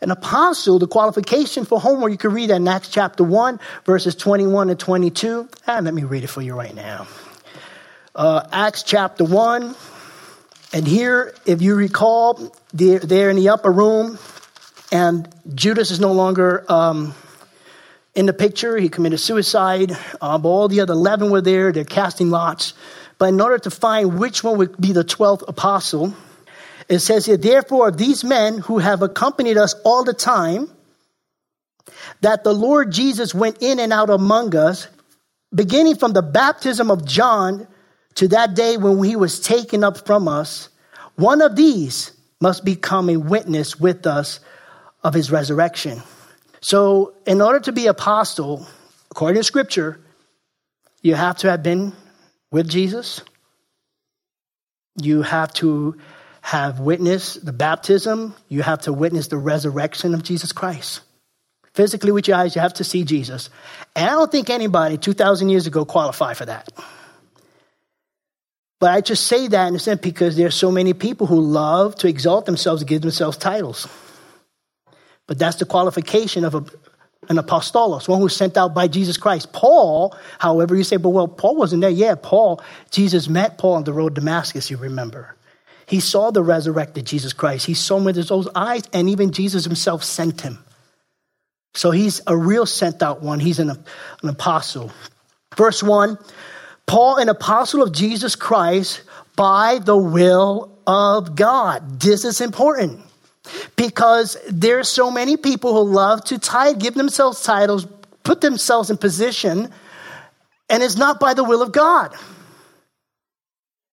An 0.03 0.11
apostle, 0.11 0.79
the 0.79 0.87
qualification 0.87 1.65
for 1.65 1.81
homework, 1.81 2.13
you 2.13 2.19
can 2.19 2.33
read 2.33 2.51
that 2.51 2.57
in 2.57 2.69
Acts 2.69 2.89
chapter 2.89 3.25
1, 3.25 3.59
verses 3.87 4.15
21 4.15 4.69
and 4.69 4.79
22. 4.79 5.49
And 5.67 5.87
let 5.87 5.95
me 5.95 6.05
read 6.05 6.23
it 6.23 6.29
for 6.29 6.43
you 6.43 6.55
right 6.55 6.75
now. 6.75 7.07
Uh, 8.15 8.47
Acts 8.53 8.83
chapter 8.83 9.25
1, 9.25 9.75
and 10.75 10.87
here, 10.87 11.35
if 11.47 11.63
you 11.63 11.75
recall, 11.75 12.55
they're, 12.75 12.99
they're 12.99 13.31
in 13.31 13.37
the 13.37 13.49
upper 13.49 13.73
room, 13.73 14.19
and 14.93 15.29
Judas 15.55 15.91
is 15.91 16.01
no 16.01 16.13
longer 16.13 16.65
um, 16.71 17.15
in 18.15 18.27
the 18.27 18.33
picture. 18.33 18.77
He 18.77 18.89
committed 18.89 19.21
suicide. 19.21 19.93
Uh, 20.21 20.39
but 20.39 20.49
all 20.49 20.69
the 20.69 20.81
other 20.81 20.93
11 20.93 21.31
were 21.31 21.41
there. 21.41 21.73
They're 21.73 21.85
casting 21.85 22.31
lots. 22.31 22.75
But 23.19 23.31
in 23.31 23.41
order 23.41 23.59
to 23.59 23.71
find 23.71 24.19
which 24.19 24.45
one 24.45 24.59
would 24.59 24.77
be 24.81 24.93
the 24.93 25.05
12th 25.05 25.49
apostle, 25.49 26.15
it 26.89 27.01
says 27.01 27.27
here, 27.27 27.37
therefore, 27.37 27.91
these 27.91 28.23
men 28.23 28.59
who 28.59 28.79
have 28.79 29.03
accompanied 29.03 29.57
us 29.57 29.75
all 29.85 30.05
the 30.05 30.15
time, 30.15 30.71
that 32.21 32.45
the 32.45 32.53
Lord 32.53 32.93
Jesus 32.93 33.35
went 33.35 33.63
in 33.63 33.81
and 33.81 33.93
out 33.93 34.11
among 34.11 34.55
us, 34.55 34.87
beginning 35.55 35.97
from 35.97 36.13
the 36.13 36.23
baptism 36.23 36.91
of 36.91 37.05
John 37.05 37.67
to 38.17 38.29
that 38.29 38.55
day 38.55 38.77
when 38.77 39.03
he 39.03 39.17
was 39.17 39.41
taken 39.41 39.83
up 39.83 40.07
from 40.07 40.29
us, 40.29 40.69
one 41.17 41.43
of 41.43 41.57
these 41.57 42.13
must 42.41 42.65
become 42.65 43.09
a 43.09 43.17
witness 43.17 43.81
with 43.81 44.07
us 44.07 44.41
of 45.07 45.15
his 45.15 45.31
resurrection. 45.31 46.03
So, 46.61 47.15
in 47.27 47.41
order 47.41 47.61
to 47.61 47.71
be 47.71 47.87
apostle, 47.87 48.67
according 49.13 49.39
to 49.39 49.45
scripture, 49.45 50.01
you 51.01 51.15
have 51.15 51.39
to 51.39 51.51
have 51.51 51.63
been 51.63 51.93
with 52.51 52.69
Jesus. 52.69 53.23
You 55.01 55.23
have 55.23 55.53
to 55.55 55.97
have 56.43 56.81
witnessed 56.81 57.45
the 57.45 57.53
baptism. 57.53 58.35
You 58.49 58.63
have 58.63 58.81
to 58.83 58.93
witness 58.93 59.29
the 59.29 59.37
resurrection 59.37 60.13
of 60.13 60.25
Jesus 60.25 60.51
Christ. 60.51 61.03
Physically, 61.75 62.11
with 62.11 62.27
your 62.27 62.39
eyes, 62.39 62.57
you 62.57 62.61
have 62.61 62.75
to 62.75 62.85
see 62.85 63.05
Jesus. 63.05 63.49
And 63.95 64.07
I 64.07 64.11
don't 64.11 64.33
think 64.33 64.51
anybody 64.51 64.99
2,000 64.99 65.51
years 65.51 65.69
ago 65.69 65.85
qualified 65.85 66.37
for 66.37 66.47
that. 66.47 66.69
But 68.81 68.91
I 68.91 69.03
just 69.03 69.29
say 69.29 69.47
that 69.47 69.69
in 69.69 69.77
a 69.77 69.79
sense 69.79 70.01
because 70.01 70.35
there 70.35 70.49
are 70.49 70.59
so 70.65 70.73
many 70.73 70.95
people 70.95 71.29
who 71.29 71.41
love 71.41 71.95
to 71.97 72.09
exalt 72.09 72.45
themselves 72.45 72.83
and 72.83 72.89
give 72.89 73.03
themselves 73.03 73.37
titles. 73.37 73.87
But 75.27 75.39
that's 75.39 75.57
the 75.57 75.65
qualification 75.65 76.45
of 76.45 76.55
a, 76.55 76.65
an 77.29 77.37
apostolos, 77.37 78.09
one 78.09 78.21
who's 78.21 78.37
sent 78.37 78.57
out 78.57 78.75
by 78.75 78.89
Jesus 78.89 79.17
Christ. 79.17 79.53
Paul, 79.53 80.17
however, 80.39 80.77
you 80.77 80.85
say, 80.85 80.97
but 80.97 81.11
well, 81.11 81.29
Paul 81.29 81.57
wasn't 81.57 81.83
there. 81.83 81.91
Yeah, 81.91 82.15
Paul, 82.21 82.63
Jesus 82.91 83.29
met 83.29 83.59
Paul 83.59 83.75
on 83.75 83.85
the 83.85 83.93
road 83.93 84.15
to 84.15 84.21
Damascus, 84.21 84.71
you 84.71 84.77
remember. 84.77 85.35
He 85.87 86.01
saw 86.01 86.31
the 86.31 86.43
resurrected 86.43 87.07
Jesus 87.07 87.33
Christ. 87.33 87.67
He 87.67 87.75
saw 87.75 87.99
him 87.99 88.05
with 88.05 88.17
his 88.17 88.31
own 88.31 88.47
eyes, 88.55 88.83
and 88.93 89.09
even 89.09 89.33
Jesus 89.33 89.65
himself 89.65 90.03
sent 90.03 90.41
him. 90.41 90.59
So 91.75 91.91
he's 91.91 92.23
a 92.27 92.37
real 92.37 92.67
sent 92.67 93.03
out 93.03 93.23
one. 93.23 93.39
He's 93.39 93.59
an, 93.59 93.71
an 93.71 94.29
apostle. 94.29 94.93
Verse 95.57 95.83
1 95.83 96.19
Paul, 96.87 97.17
an 97.17 97.29
apostle 97.29 97.83
of 97.83 97.93
Jesus 97.93 98.37
Christ 98.37 99.03
by 99.35 99.81
the 99.81 99.97
will 99.97 100.79
of 100.87 101.35
God. 101.35 102.01
This 102.01 102.25
is 102.25 102.41
important 102.41 103.01
because 103.77 104.37
there's 104.49 104.89
so 104.89 105.11
many 105.11 105.37
people 105.37 105.73
who 105.73 105.93
love 105.93 106.25
to 106.25 106.39
tie, 106.39 106.73
give 106.73 106.95
themselves 106.95 107.43
titles, 107.43 107.87
put 108.23 108.41
themselves 108.41 108.91
in 108.91 108.97
position, 108.97 109.73
and 110.69 110.83
it's 110.83 110.97
not 110.97 111.21
by 111.21 111.35
the 111.35 111.45
will 111.45 111.63
of 111.63 111.73
God. 111.73 112.15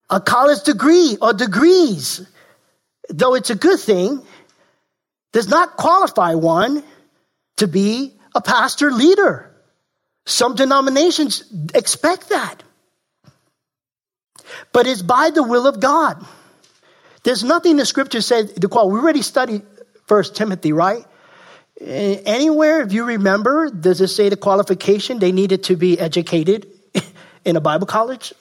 A 0.10 0.20
college 0.20 0.64
degree 0.64 1.18
or 1.22 1.34
degrees, 1.34 2.26
though 3.10 3.36
it's 3.36 3.50
a 3.50 3.56
good 3.56 3.80
thing, 3.80 4.22
does 5.32 5.48
not 5.48 5.78
qualify 5.78 6.36
one 6.36 6.84
to 7.58 7.68
be 7.68 8.14
a 8.36 8.42
pastor 8.42 8.92
leader. 8.92 9.50
Some 10.26 10.56
denominations 10.56 11.44
expect 11.74 12.30
that. 12.30 12.64
But 14.72 14.88
it's 14.88 15.02
by 15.02 15.32
the 15.32 15.44
will 15.44 15.68
of 15.68 15.80
God. 15.80 16.26
There's 17.24 17.44
nothing 17.44 17.78
the 17.78 17.86
scripture 17.86 18.22
says 18.22 18.54
to 18.54 18.70
call. 18.70 18.90
We 18.90 19.00
already 19.00 19.22
studied 19.22 19.64
First 20.08 20.36
Timothy, 20.36 20.74
right? 20.74 21.06
Anywhere, 21.80 22.82
if 22.82 22.94
you 22.94 23.04
remember, 23.06 23.70
does 23.70 24.02
it 24.02 24.10
say 24.10 24.30
the 24.30 24.38
qualification 24.38 25.20
they 25.20 25.32
needed 25.32 25.64
to 25.64 25.76
be 25.76 26.00
educated 26.00 26.68
in 27.46 27.56
a 27.56 27.62
Bible 27.62 27.88
college, 27.88 28.34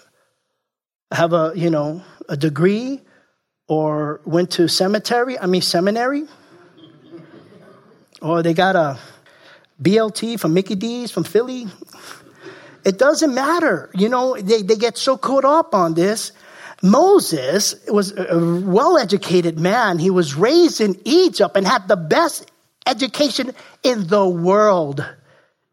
have 1.11 1.33
a 1.33 1.53
you 1.55 1.71
know 1.71 2.03
a 2.29 2.37
degree, 2.37 3.01
or 3.69 4.21
went 4.25 4.51
to 4.53 4.69
cemetery? 4.69 5.39
I 5.39 5.47
mean 5.47 5.63
seminary, 5.63 6.25
or 8.21 8.43
they 8.43 8.55
got 8.55 8.77
a 8.77 8.99
BLT 9.81 10.39
from 10.39 10.55
Mickey 10.55 10.75
D's 10.75 11.11
from 11.11 11.25
Philly. 11.25 11.67
It 12.85 12.99
doesn't 12.99 13.33
matter. 13.33 13.91
You 13.95 14.09
know, 14.09 14.37
they, 14.37 14.63
they 14.63 14.77
get 14.77 14.99
so 14.99 15.17
caught 15.17 15.45
up 15.45 15.75
on 15.75 15.95
this. 15.95 16.33
Moses 16.83 17.77
was 17.87 18.13
a 18.19 18.39
well 18.39 18.99
educated 18.99 19.59
man. 19.59 19.99
He 19.99 20.11
was 20.11 20.35
raised 20.35 20.81
in 20.81 21.01
Egypt 21.05 21.57
and 21.57 21.67
had 21.67 21.87
the 21.87 21.97
best 21.97 22.51
education 22.87 23.53
in 23.83 24.09
the 24.09 24.27
world 24.27 25.05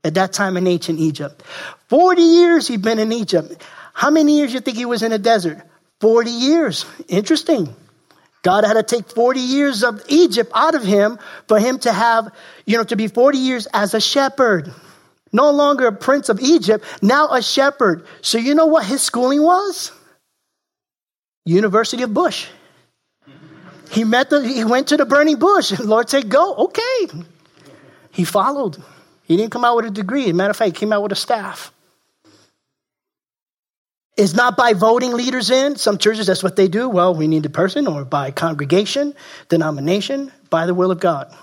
at 0.03 0.13
that 0.13 0.33
time 0.33 0.55
in 0.55 0.67
ancient 0.67 0.99
Egypt. 0.99 1.41
40 1.87 2.21
years 2.21 2.67
he'd 2.67 2.83
been 2.83 2.99
in 2.99 3.11
Egypt. 3.11 3.61
How 3.93 4.11
many 4.11 4.37
years 4.37 4.51
do 4.51 4.55
you 4.55 4.59
think 4.61 4.77
he 4.77 4.85
was 4.85 5.01
in 5.01 5.11
the 5.11 5.19
desert? 5.19 5.61
40 5.99 6.29
years. 6.29 6.85
Interesting. 7.07 7.75
God 8.41 8.63
had 8.63 8.73
to 8.73 8.83
take 8.83 9.09
40 9.09 9.39
years 9.39 9.83
of 9.83 10.01
Egypt 10.07 10.51
out 10.55 10.75
of 10.75 10.83
him 10.83 11.19
for 11.47 11.59
him 11.59 11.79
to 11.79 11.91
have, 11.91 12.33
you 12.65 12.77
know, 12.77 12.85
to 12.85 12.95
be 12.95 13.07
40 13.07 13.37
years 13.37 13.67
as 13.73 13.93
a 13.93 13.99
shepherd. 13.99 14.71
No 15.33 15.51
longer 15.51 15.87
a 15.87 15.91
prince 15.91 16.29
of 16.29 16.39
Egypt, 16.39 16.85
now 17.01 17.33
a 17.33 17.41
shepherd. 17.41 18.07
So 18.21 18.37
you 18.37 18.55
know 18.55 18.67
what 18.67 18.85
his 18.85 19.01
schooling 19.01 19.43
was? 19.43 19.91
University 21.45 22.03
of 22.03 22.13
Bush. 22.13 22.47
He 23.89 24.03
met 24.03 24.29
the, 24.29 24.47
he 24.47 24.63
went 24.63 24.87
to 24.89 24.97
the 24.97 25.05
burning 25.05 25.37
bush. 25.37 25.69
The 25.69 25.83
Lord 25.87 26.09
said, 26.09 26.29
go. 26.29 26.55
Okay. 26.55 27.07
He 28.11 28.23
followed. 28.23 28.77
He 29.23 29.37
didn't 29.37 29.51
come 29.51 29.65
out 29.65 29.75
with 29.75 29.85
a 29.85 29.91
degree. 29.91 30.31
Matter 30.31 30.51
of 30.51 30.57
fact, 30.57 30.75
he 30.75 30.79
came 30.79 30.93
out 30.93 31.03
with 31.03 31.11
a 31.11 31.15
staff. 31.15 31.71
It's 34.17 34.33
not 34.33 34.57
by 34.57 34.73
voting 34.73 35.13
leaders 35.13 35.49
in. 35.49 35.77
Some 35.77 35.97
churches, 35.97 36.27
that's 36.27 36.43
what 36.43 36.57
they 36.57 36.67
do. 36.67 36.89
Well, 36.89 37.15
we 37.15 37.27
need 37.27 37.45
a 37.45 37.49
person, 37.49 37.87
or 37.87 38.03
by 38.03 38.31
congregation, 38.31 39.13
denomination, 39.47 40.31
by 40.49 40.65
the 40.65 40.73
will 40.73 40.91
of 40.91 40.99
God. 40.99 41.33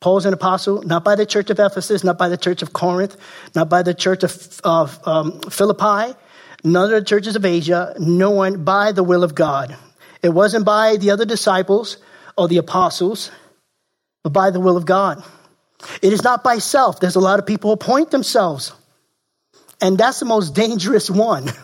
Paul's 0.00 0.26
an 0.26 0.34
apostle, 0.34 0.82
not 0.82 1.04
by 1.04 1.14
the 1.14 1.24
church 1.24 1.50
of 1.50 1.60
Ephesus, 1.60 2.02
not 2.02 2.18
by 2.18 2.28
the 2.28 2.36
church 2.36 2.62
of 2.62 2.72
Corinth, 2.72 3.16
not 3.54 3.68
by 3.68 3.82
the 3.82 3.94
church 3.94 4.24
of, 4.24 4.60
of 4.64 5.06
um, 5.06 5.38
Philippi, 5.42 6.16
none 6.64 6.84
of 6.84 6.90
the 6.90 7.04
churches 7.04 7.36
of 7.36 7.44
Asia, 7.44 7.94
no 7.98 8.30
one 8.30 8.64
by 8.64 8.92
the 8.92 9.02
will 9.02 9.24
of 9.24 9.34
God. 9.34 9.76
It 10.22 10.30
wasn't 10.30 10.64
by 10.64 10.96
the 10.96 11.10
other 11.10 11.24
disciples 11.24 11.96
or 12.36 12.48
the 12.48 12.58
apostles, 12.58 13.30
but 14.22 14.32
by 14.32 14.50
the 14.50 14.60
will 14.60 14.76
of 14.76 14.86
God. 14.86 15.22
It 16.00 16.12
is 16.12 16.22
not 16.22 16.44
by 16.44 16.58
self. 16.58 17.00
There's 17.00 17.16
a 17.16 17.20
lot 17.20 17.38
of 17.38 17.46
people 17.46 17.70
who 17.70 17.74
appoint 17.74 18.10
themselves. 18.10 18.72
And 19.80 19.98
that's 19.98 20.20
the 20.20 20.26
most 20.26 20.54
dangerous 20.54 21.10
one. 21.10 21.50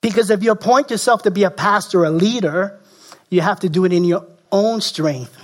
Because 0.00 0.30
if 0.30 0.44
you 0.44 0.52
appoint 0.52 0.90
yourself 0.90 1.24
to 1.24 1.30
be 1.32 1.42
a 1.42 1.50
pastor, 1.50 2.04
a 2.04 2.10
leader, 2.10 2.78
you 3.30 3.40
have 3.40 3.60
to 3.60 3.68
do 3.68 3.84
it 3.84 3.92
in 3.92 4.04
your 4.04 4.26
own 4.52 4.80
strength. 4.80 5.36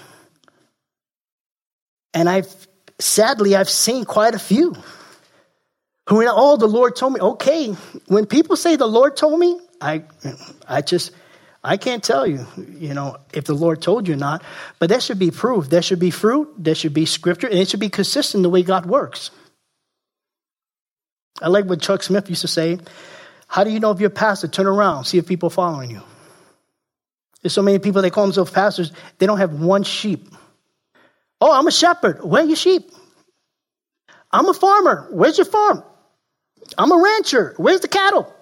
And 2.13 2.29
I've 2.29 2.47
sadly 3.01 3.57
I've 3.57 3.69
seen 3.69 4.05
quite 4.05 4.35
a 4.35 4.39
few 4.39 4.77
who 6.09 6.25
oh 6.27 6.57
the 6.57 6.67
Lord 6.67 6.97
told 6.97 7.15
me. 7.15 7.21
Okay, 7.21 7.73
when 8.09 8.27
people 8.27 8.57
say 8.57 8.77
the 8.77 8.87
Lord 8.87 9.17
told 9.17 9.39
me, 9.39 9.59
I 9.81 10.05
I 10.69 10.83
just 10.83 11.13
I 11.63 11.79
can't 11.79 12.05
tell 12.05 12.27
you, 12.27 12.47
you 12.79 12.93
know, 12.93 13.17
if 13.33 13.45
the 13.45 13.55
Lord 13.55 13.81
told 13.81 14.07
you 14.07 14.15
or 14.15 14.19
not, 14.19 14.43
but 14.79 14.91
that 14.91 15.03
should 15.03 15.19
be 15.19 15.31
proof. 15.31 15.71
There 15.71 15.81
should 15.83 16.01
be 16.01 16.11
fruit. 16.11 16.53
There 16.59 16.75
should 16.75 16.93
be 16.93 17.07
scripture, 17.07 17.47
and 17.47 17.59
it 17.59 17.69
should 17.69 17.81
be 17.81 17.89
consistent 17.89 18.43
the 18.43 18.51
way 18.51 18.63
God 18.63 18.85
works. 18.85 19.31
I 21.41 21.49
like 21.49 21.65
what 21.65 21.81
Chuck 21.81 22.03
Smith 22.03 22.29
used 22.29 22.43
to 22.43 22.49
say. 22.49 22.79
How 23.49 23.65
do 23.65 23.71
you 23.71 23.81
know 23.81 23.91
if 23.91 24.01
you're 24.01 24.09
a 24.09 24.11
pastor? 24.11 24.49
Turn 24.49 24.67
around, 24.67 25.05
see 25.05 25.19
if 25.19 25.27
people 25.27 25.47
are 25.49 25.51
following 25.51 25.91
you. 25.91 26.03
There's 27.43 27.53
so 27.53 27.63
many 27.63 27.79
people, 27.79 28.03
they 28.03 28.11
call 28.11 28.25
themselves 28.25 28.51
pastors, 28.51 28.93
they 29.19 29.27
don't 29.27 29.39
have 29.39 29.61
one 29.61 29.83
sheep. 29.83 30.29
Oh, 31.41 31.53
I'm 31.53 31.67
a 31.67 31.73
shepherd. 31.73 32.25
Where 32.25 32.43
are 32.43 32.47
your 32.47 32.57
sheep? 32.57 32.91
I'm 34.31 34.49
a 34.49 34.55
farmer. 34.55 35.09
Where's 35.13 35.37
your 35.37 35.45
farm? 35.45 35.83
I'm 36.79 36.93
a 36.93 36.97
rancher. 36.97 37.55
Where's 37.57 37.81
the 37.81 37.89
cattle? 37.89 38.33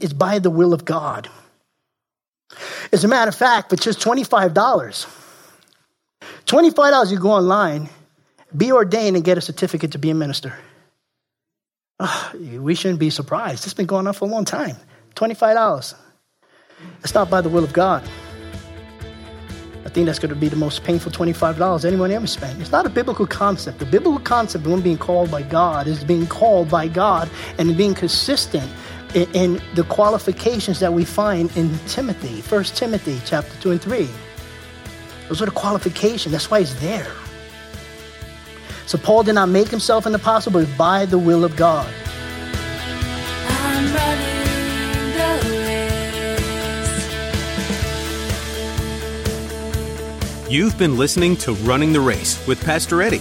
It's 0.00 0.12
by 0.12 0.38
the 0.38 0.50
will 0.50 0.72
of 0.72 0.84
God. 0.84 1.28
As 2.92 3.04
a 3.04 3.08
matter 3.08 3.28
of 3.28 3.34
fact, 3.34 3.70
for 3.70 3.76
just 3.76 4.00
$25, 4.00 4.52
$25 6.46 7.10
you 7.10 7.18
go 7.18 7.30
online, 7.30 7.88
be 8.56 8.72
ordained, 8.72 9.16
and 9.16 9.24
get 9.24 9.38
a 9.38 9.40
certificate 9.40 9.92
to 9.92 9.98
be 9.98 10.10
a 10.10 10.14
minister. 10.14 10.54
Oh, 12.00 12.32
we 12.42 12.74
shouldn't 12.74 13.00
be 13.00 13.10
surprised. 13.10 13.64
It's 13.64 13.74
been 13.74 13.86
going 13.86 14.06
on 14.06 14.14
for 14.14 14.26
a 14.26 14.30
long 14.30 14.44
time. 14.44 14.76
$25. 15.16 15.94
It's 17.02 17.14
not 17.14 17.28
by 17.28 17.40
the 17.40 17.48
will 17.48 17.64
of 17.64 17.72
God. 17.72 18.08
I 19.88 19.90
think 19.90 20.04
that's 20.04 20.18
going 20.18 20.28
to 20.28 20.36
be 20.36 20.50
the 20.50 20.56
most 20.56 20.84
painful 20.84 21.10
$25 21.10 21.82
anyone 21.86 22.10
ever 22.10 22.26
spent. 22.26 22.60
It's 22.60 22.70
not 22.70 22.84
a 22.84 22.90
biblical 22.90 23.26
concept. 23.26 23.78
The 23.78 23.86
biblical 23.86 24.20
concept 24.20 24.66
of 24.66 24.70
one 24.70 24.82
being 24.82 24.98
called 24.98 25.30
by 25.30 25.40
God 25.40 25.86
is 25.86 26.04
being 26.04 26.26
called 26.26 26.68
by 26.68 26.88
God 26.88 27.30
and 27.56 27.74
being 27.74 27.94
consistent 27.94 28.70
in, 29.14 29.26
in 29.32 29.62
the 29.76 29.84
qualifications 29.84 30.78
that 30.80 30.92
we 30.92 31.06
find 31.06 31.50
in 31.56 31.78
Timothy, 31.86 32.42
1 32.42 32.64
Timothy 32.64 33.18
chapter 33.24 33.50
2 33.62 33.70
and 33.70 33.80
3. 33.80 34.06
Those 35.30 35.40
are 35.40 35.46
the 35.46 35.52
qualifications. 35.52 36.32
That's 36.32 36.50
why 36.50 36.58
it's 36.58 36.74
there. 36.80 37.10
So 38.84 38.98
Paul 38.98 39.22
did 39.22 39.36
not 39.36 39.48
make 39.48 39.68
himself 39.68 40.04
an 40.04 40.14
apostle, 40.14 40.52
but 40.52 40.68
by 40.76 41.06
the 41.06 41.18
will 41.18 41.44
of 41.44 41.56
God. 41.56 41.90
You've 50.50 50.78
been 50.78 50.96
listening 50.96 51.36
to 51.38 51.52
Running 51.52 51.92
the 51.92 52.00
Race 52.00 52.46
with 52.46 52.64
Pastor 52.64 53.02
Eddie. 53.02 53.20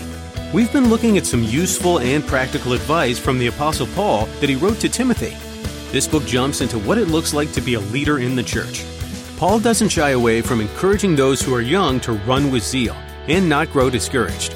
We've 0.53 0.71
been 0.71 0.89
looking 0.89 1.17
at 1.17 1.25
some 1.25 1.43
useful 1.43 1.99
and 1.99 2.25
practical 2.25 2.71
advice 2.71 3.19
from 3.19 3.37
the 3.37 3.47
Apostle 3.47 3.87
Paul 3.87 4.27
that 4.39 4.47
he 4.47 4.55
wrote 4.55 4.79
to 4.79 4.87
Timothy. 4.87 5.35
This 5.91 6.07
book 6.07 6.25
jumps 6.25 6.61
into 6.61 6.79
what 6.79 6.97
it 6.97 7.09
looks 7.09 7.33
like 7.33 7.51
to 7.51 7.59
be 7.59 7.73
a 7.73 7.81
leader 7.81 8.19
in 8.19 8.37
the 8.37 8.43
church. 8.43 8.85
Paul 9.35 9.59
doesn't 9.59 9.89
shy 9.89 10.11
away 10.11 10.41
from 10.41 10.61
encouraging 10.61 11.17
those 11.17 11.41
who 11.41 11.53
are 11.53 11.59
young 11.59 11.99
to 11.99 12.13
run 12.13 12.49
with 12.49 12.63
zeal 12.63 12.95
and 13.27 13.49
not 13.49 13.73
grow 13.73 13.89
discouraged. 13.89 14.55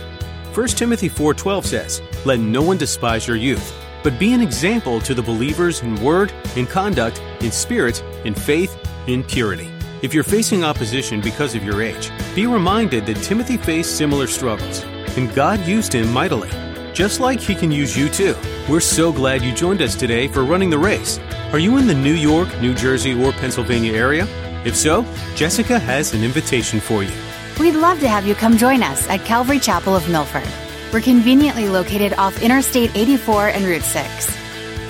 1 0.53 0.77
Timothy 0.77 1.09
4:12 1.09 1.65
says, 1.65 2.01
"Let 2.23 2.39
no 2.39 2.61
one 2.61 2.77
despise 2.77 3.27
your 3.27 3.35
youth, 3.35 3.73
but 4.01 4.17
be 4.17 4.31
an 4.31 4.39
example 4.39 5.01
to 5.01 5.13
the 5.13 5.21
believers 5.21 5.81
in 5.81 6.01
word, 6.01 6.31
in 6.55 6.67
conduct, 6.67 7.21
in 7.41 7.51
spirit, 7.51 8.01
in 8.23 8.33
faith, 8.33 8.77
in 9.07 9.25
purity." 9.25 9.67
If 10.01 10.15
you're 10.15 10.23
facing 10.23 10.63
opposition 10.63 11.21
because 11.21 11.53
of 11.53 11.63
your 11.63 11.83
age, 11.83 12.09
be 12.33 12.47
reminded 12.47 13.05
that 13.05 13.17
Timothy 13.17 13.55
faced 13.55 13.97
similar 13.97 14.25
struggles, 14.25 14.83
and 15.15 15.31
God 15.35 15.63
used 15.67 15.93
him 15.93 16.11
mightily, 16.11 16.49
just 16.91 17.19
like 17.19 17.39
he 17.39 17.53
can 17.53 17.71
use 17.71 17.95
you 17.95 18.09
too. 18.09 18.35
We're 18.67 18.79
so 18.79 19.13
glad 19.13 19.43
you 19.43 19.53
joined 19.53 19.79
us 19.79 19.93
today 19.93 20.27
for 20.27 20.43
Running 20.43 20.71
the 20.71 20.79
Race. 20.79 21.19
Are 21.51 21.59
you 21.59 21.77
in 21.77 21.85
the 21.85 21.93
New 21.93 22.15
York, 22.15 22.49
New 22.59 22.73
Jersey, 22.73 23.13
or 23.13 23.31
Pennsylvania 23.33 23.93
area? 23.93 24.25
If 24.65 24.75
so, 24.75 25.05
Jessica 25.35 25.77
has 25.77 26.15
an 26.15 26.23
invitation 26.23 26.79
for 26.79 27.03
you. 27.03 27.13
We'd 27.59 27.75
love 27.75 27.99
to 27.99 28.09
have 28.09 28.25
you 28.25 28.33
come 28.33 28.57
join 28.57 28.81
us 28.81 29.07
at 29.07 29.23
Calvary 29.23 29.59
Chapel 29.59 29.95
of 29.95 30.09
Milford. 30.09 30.49
We're 30.91 31.01
conveniently 31.01 31.69
located 31.69 32.13
off 32.13 32.41
Interstate 32.41 32.89
84 32.95 33.49
and 33.49 33.65
Route 33.65 33.83
6. 33.83 34.35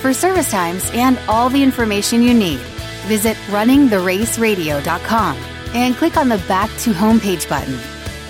For 0.00 0.14
service 0.14 0.50
times 0.50 0.90
and 0.94 1.18
all 1.28 1.50
the 1.50 1.62
information 1.62 2.22
you 2.22 2.32
need, 2.32 2.60
visit 3.02 3.36
runningtheraceradio.com 3.48 5.36
and 5.74 5.94
click 5.96 6.16
on 6.16 6.28
the 6.28 6.38
Back 6.48 6.70
to 6.80 6.90
Homepage 6.90 7.48
button. 7.48 7.74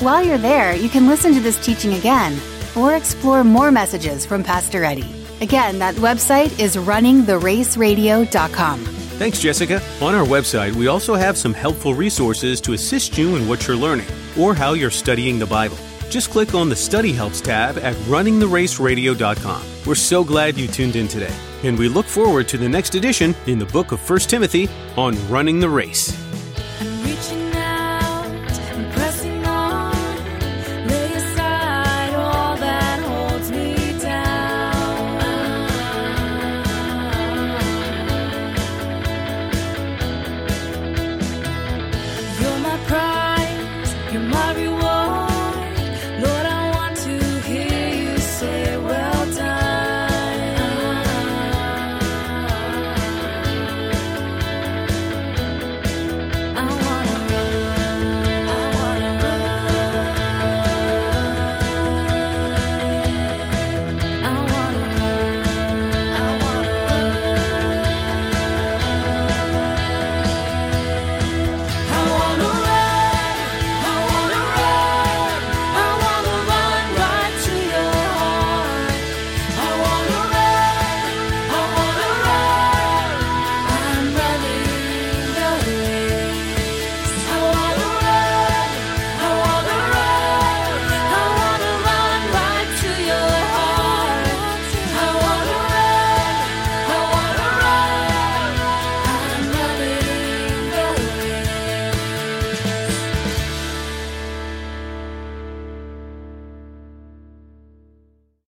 While 0.00 0.24
you're 0.24 0.38
there, 0.38 0.74
you 0.74 0.88
can 0.88 1.06
listen 1.06 1.35
to 1.35 1.40
this 1.40 1.62
teaching 1.64 1.94
again 1.94 2.38
or 2.76 2.96
explore 2.96 3.44
more 3.44 3.70
messages 3.70 4.26
from 4.26 4.42
Pastor 4.42 4.85
Eddie. 4.85 5.14
Again, 5.40 5.78
that 5.80 5.94
website 5.96 6.58
is 6.58 6.76
runningtheraceradio.com. 6.76 8.85
Thanks, 9.18 9.40
Jessica. 9.40 9.82
On 10.00 10.14
our 10.14 10.26
website, 10.26 10.74
we 10.74 10.87
also 10.88 11.14
have 11.14 11.37
some 11.37 11.54
helpful 11.54 11.94
resources 11.94 12.61
to 12.62 12.72
assist 12.72 13.18
you 13.18 13.37
in 13.37 13.46
what 13.46 13.66
you're 13.66 13.76
learning 13.76 14.06
or 14.38 14.54
how 14.54 14.72
you're 14.72 14.90
studying 14.90 15.38
the 15.38 15.46
Bible. 15.46 15.76
Just 16.11 16.30
click 16.30 16.54
on 16.54 16.68
the 16.68 16.76
Study 16.76 17.12
Helps 17.12 17.40
tab 17.40 17.78
at 17.78 17.94
runningtheraceradio.com. 18.06 19.62
We're 19.87 19.94
so 19.94 20.24
glad 20.24 20.56
you 20.56 20.66
tuned 20.66 20.96
in 20.96 21.08
today, 21.08 21.35
and 21.64 21.79
we 21.79 21.88
look 21.88 22.07
forward 22.07 22.48
to 22.48 22.59
the 22.59 22.68
next 22.68 22.94
edition 22.94 23.35
in 23.46 23.59
the 23.59 23.66
book 23.66 23.92
of 23.92 24.11
1 24.11 24.18
Timothy 24.20 24.68
on 24.96 25.16
running 25.29 25.61
the 25.61 25.68
race. 25.68 26.32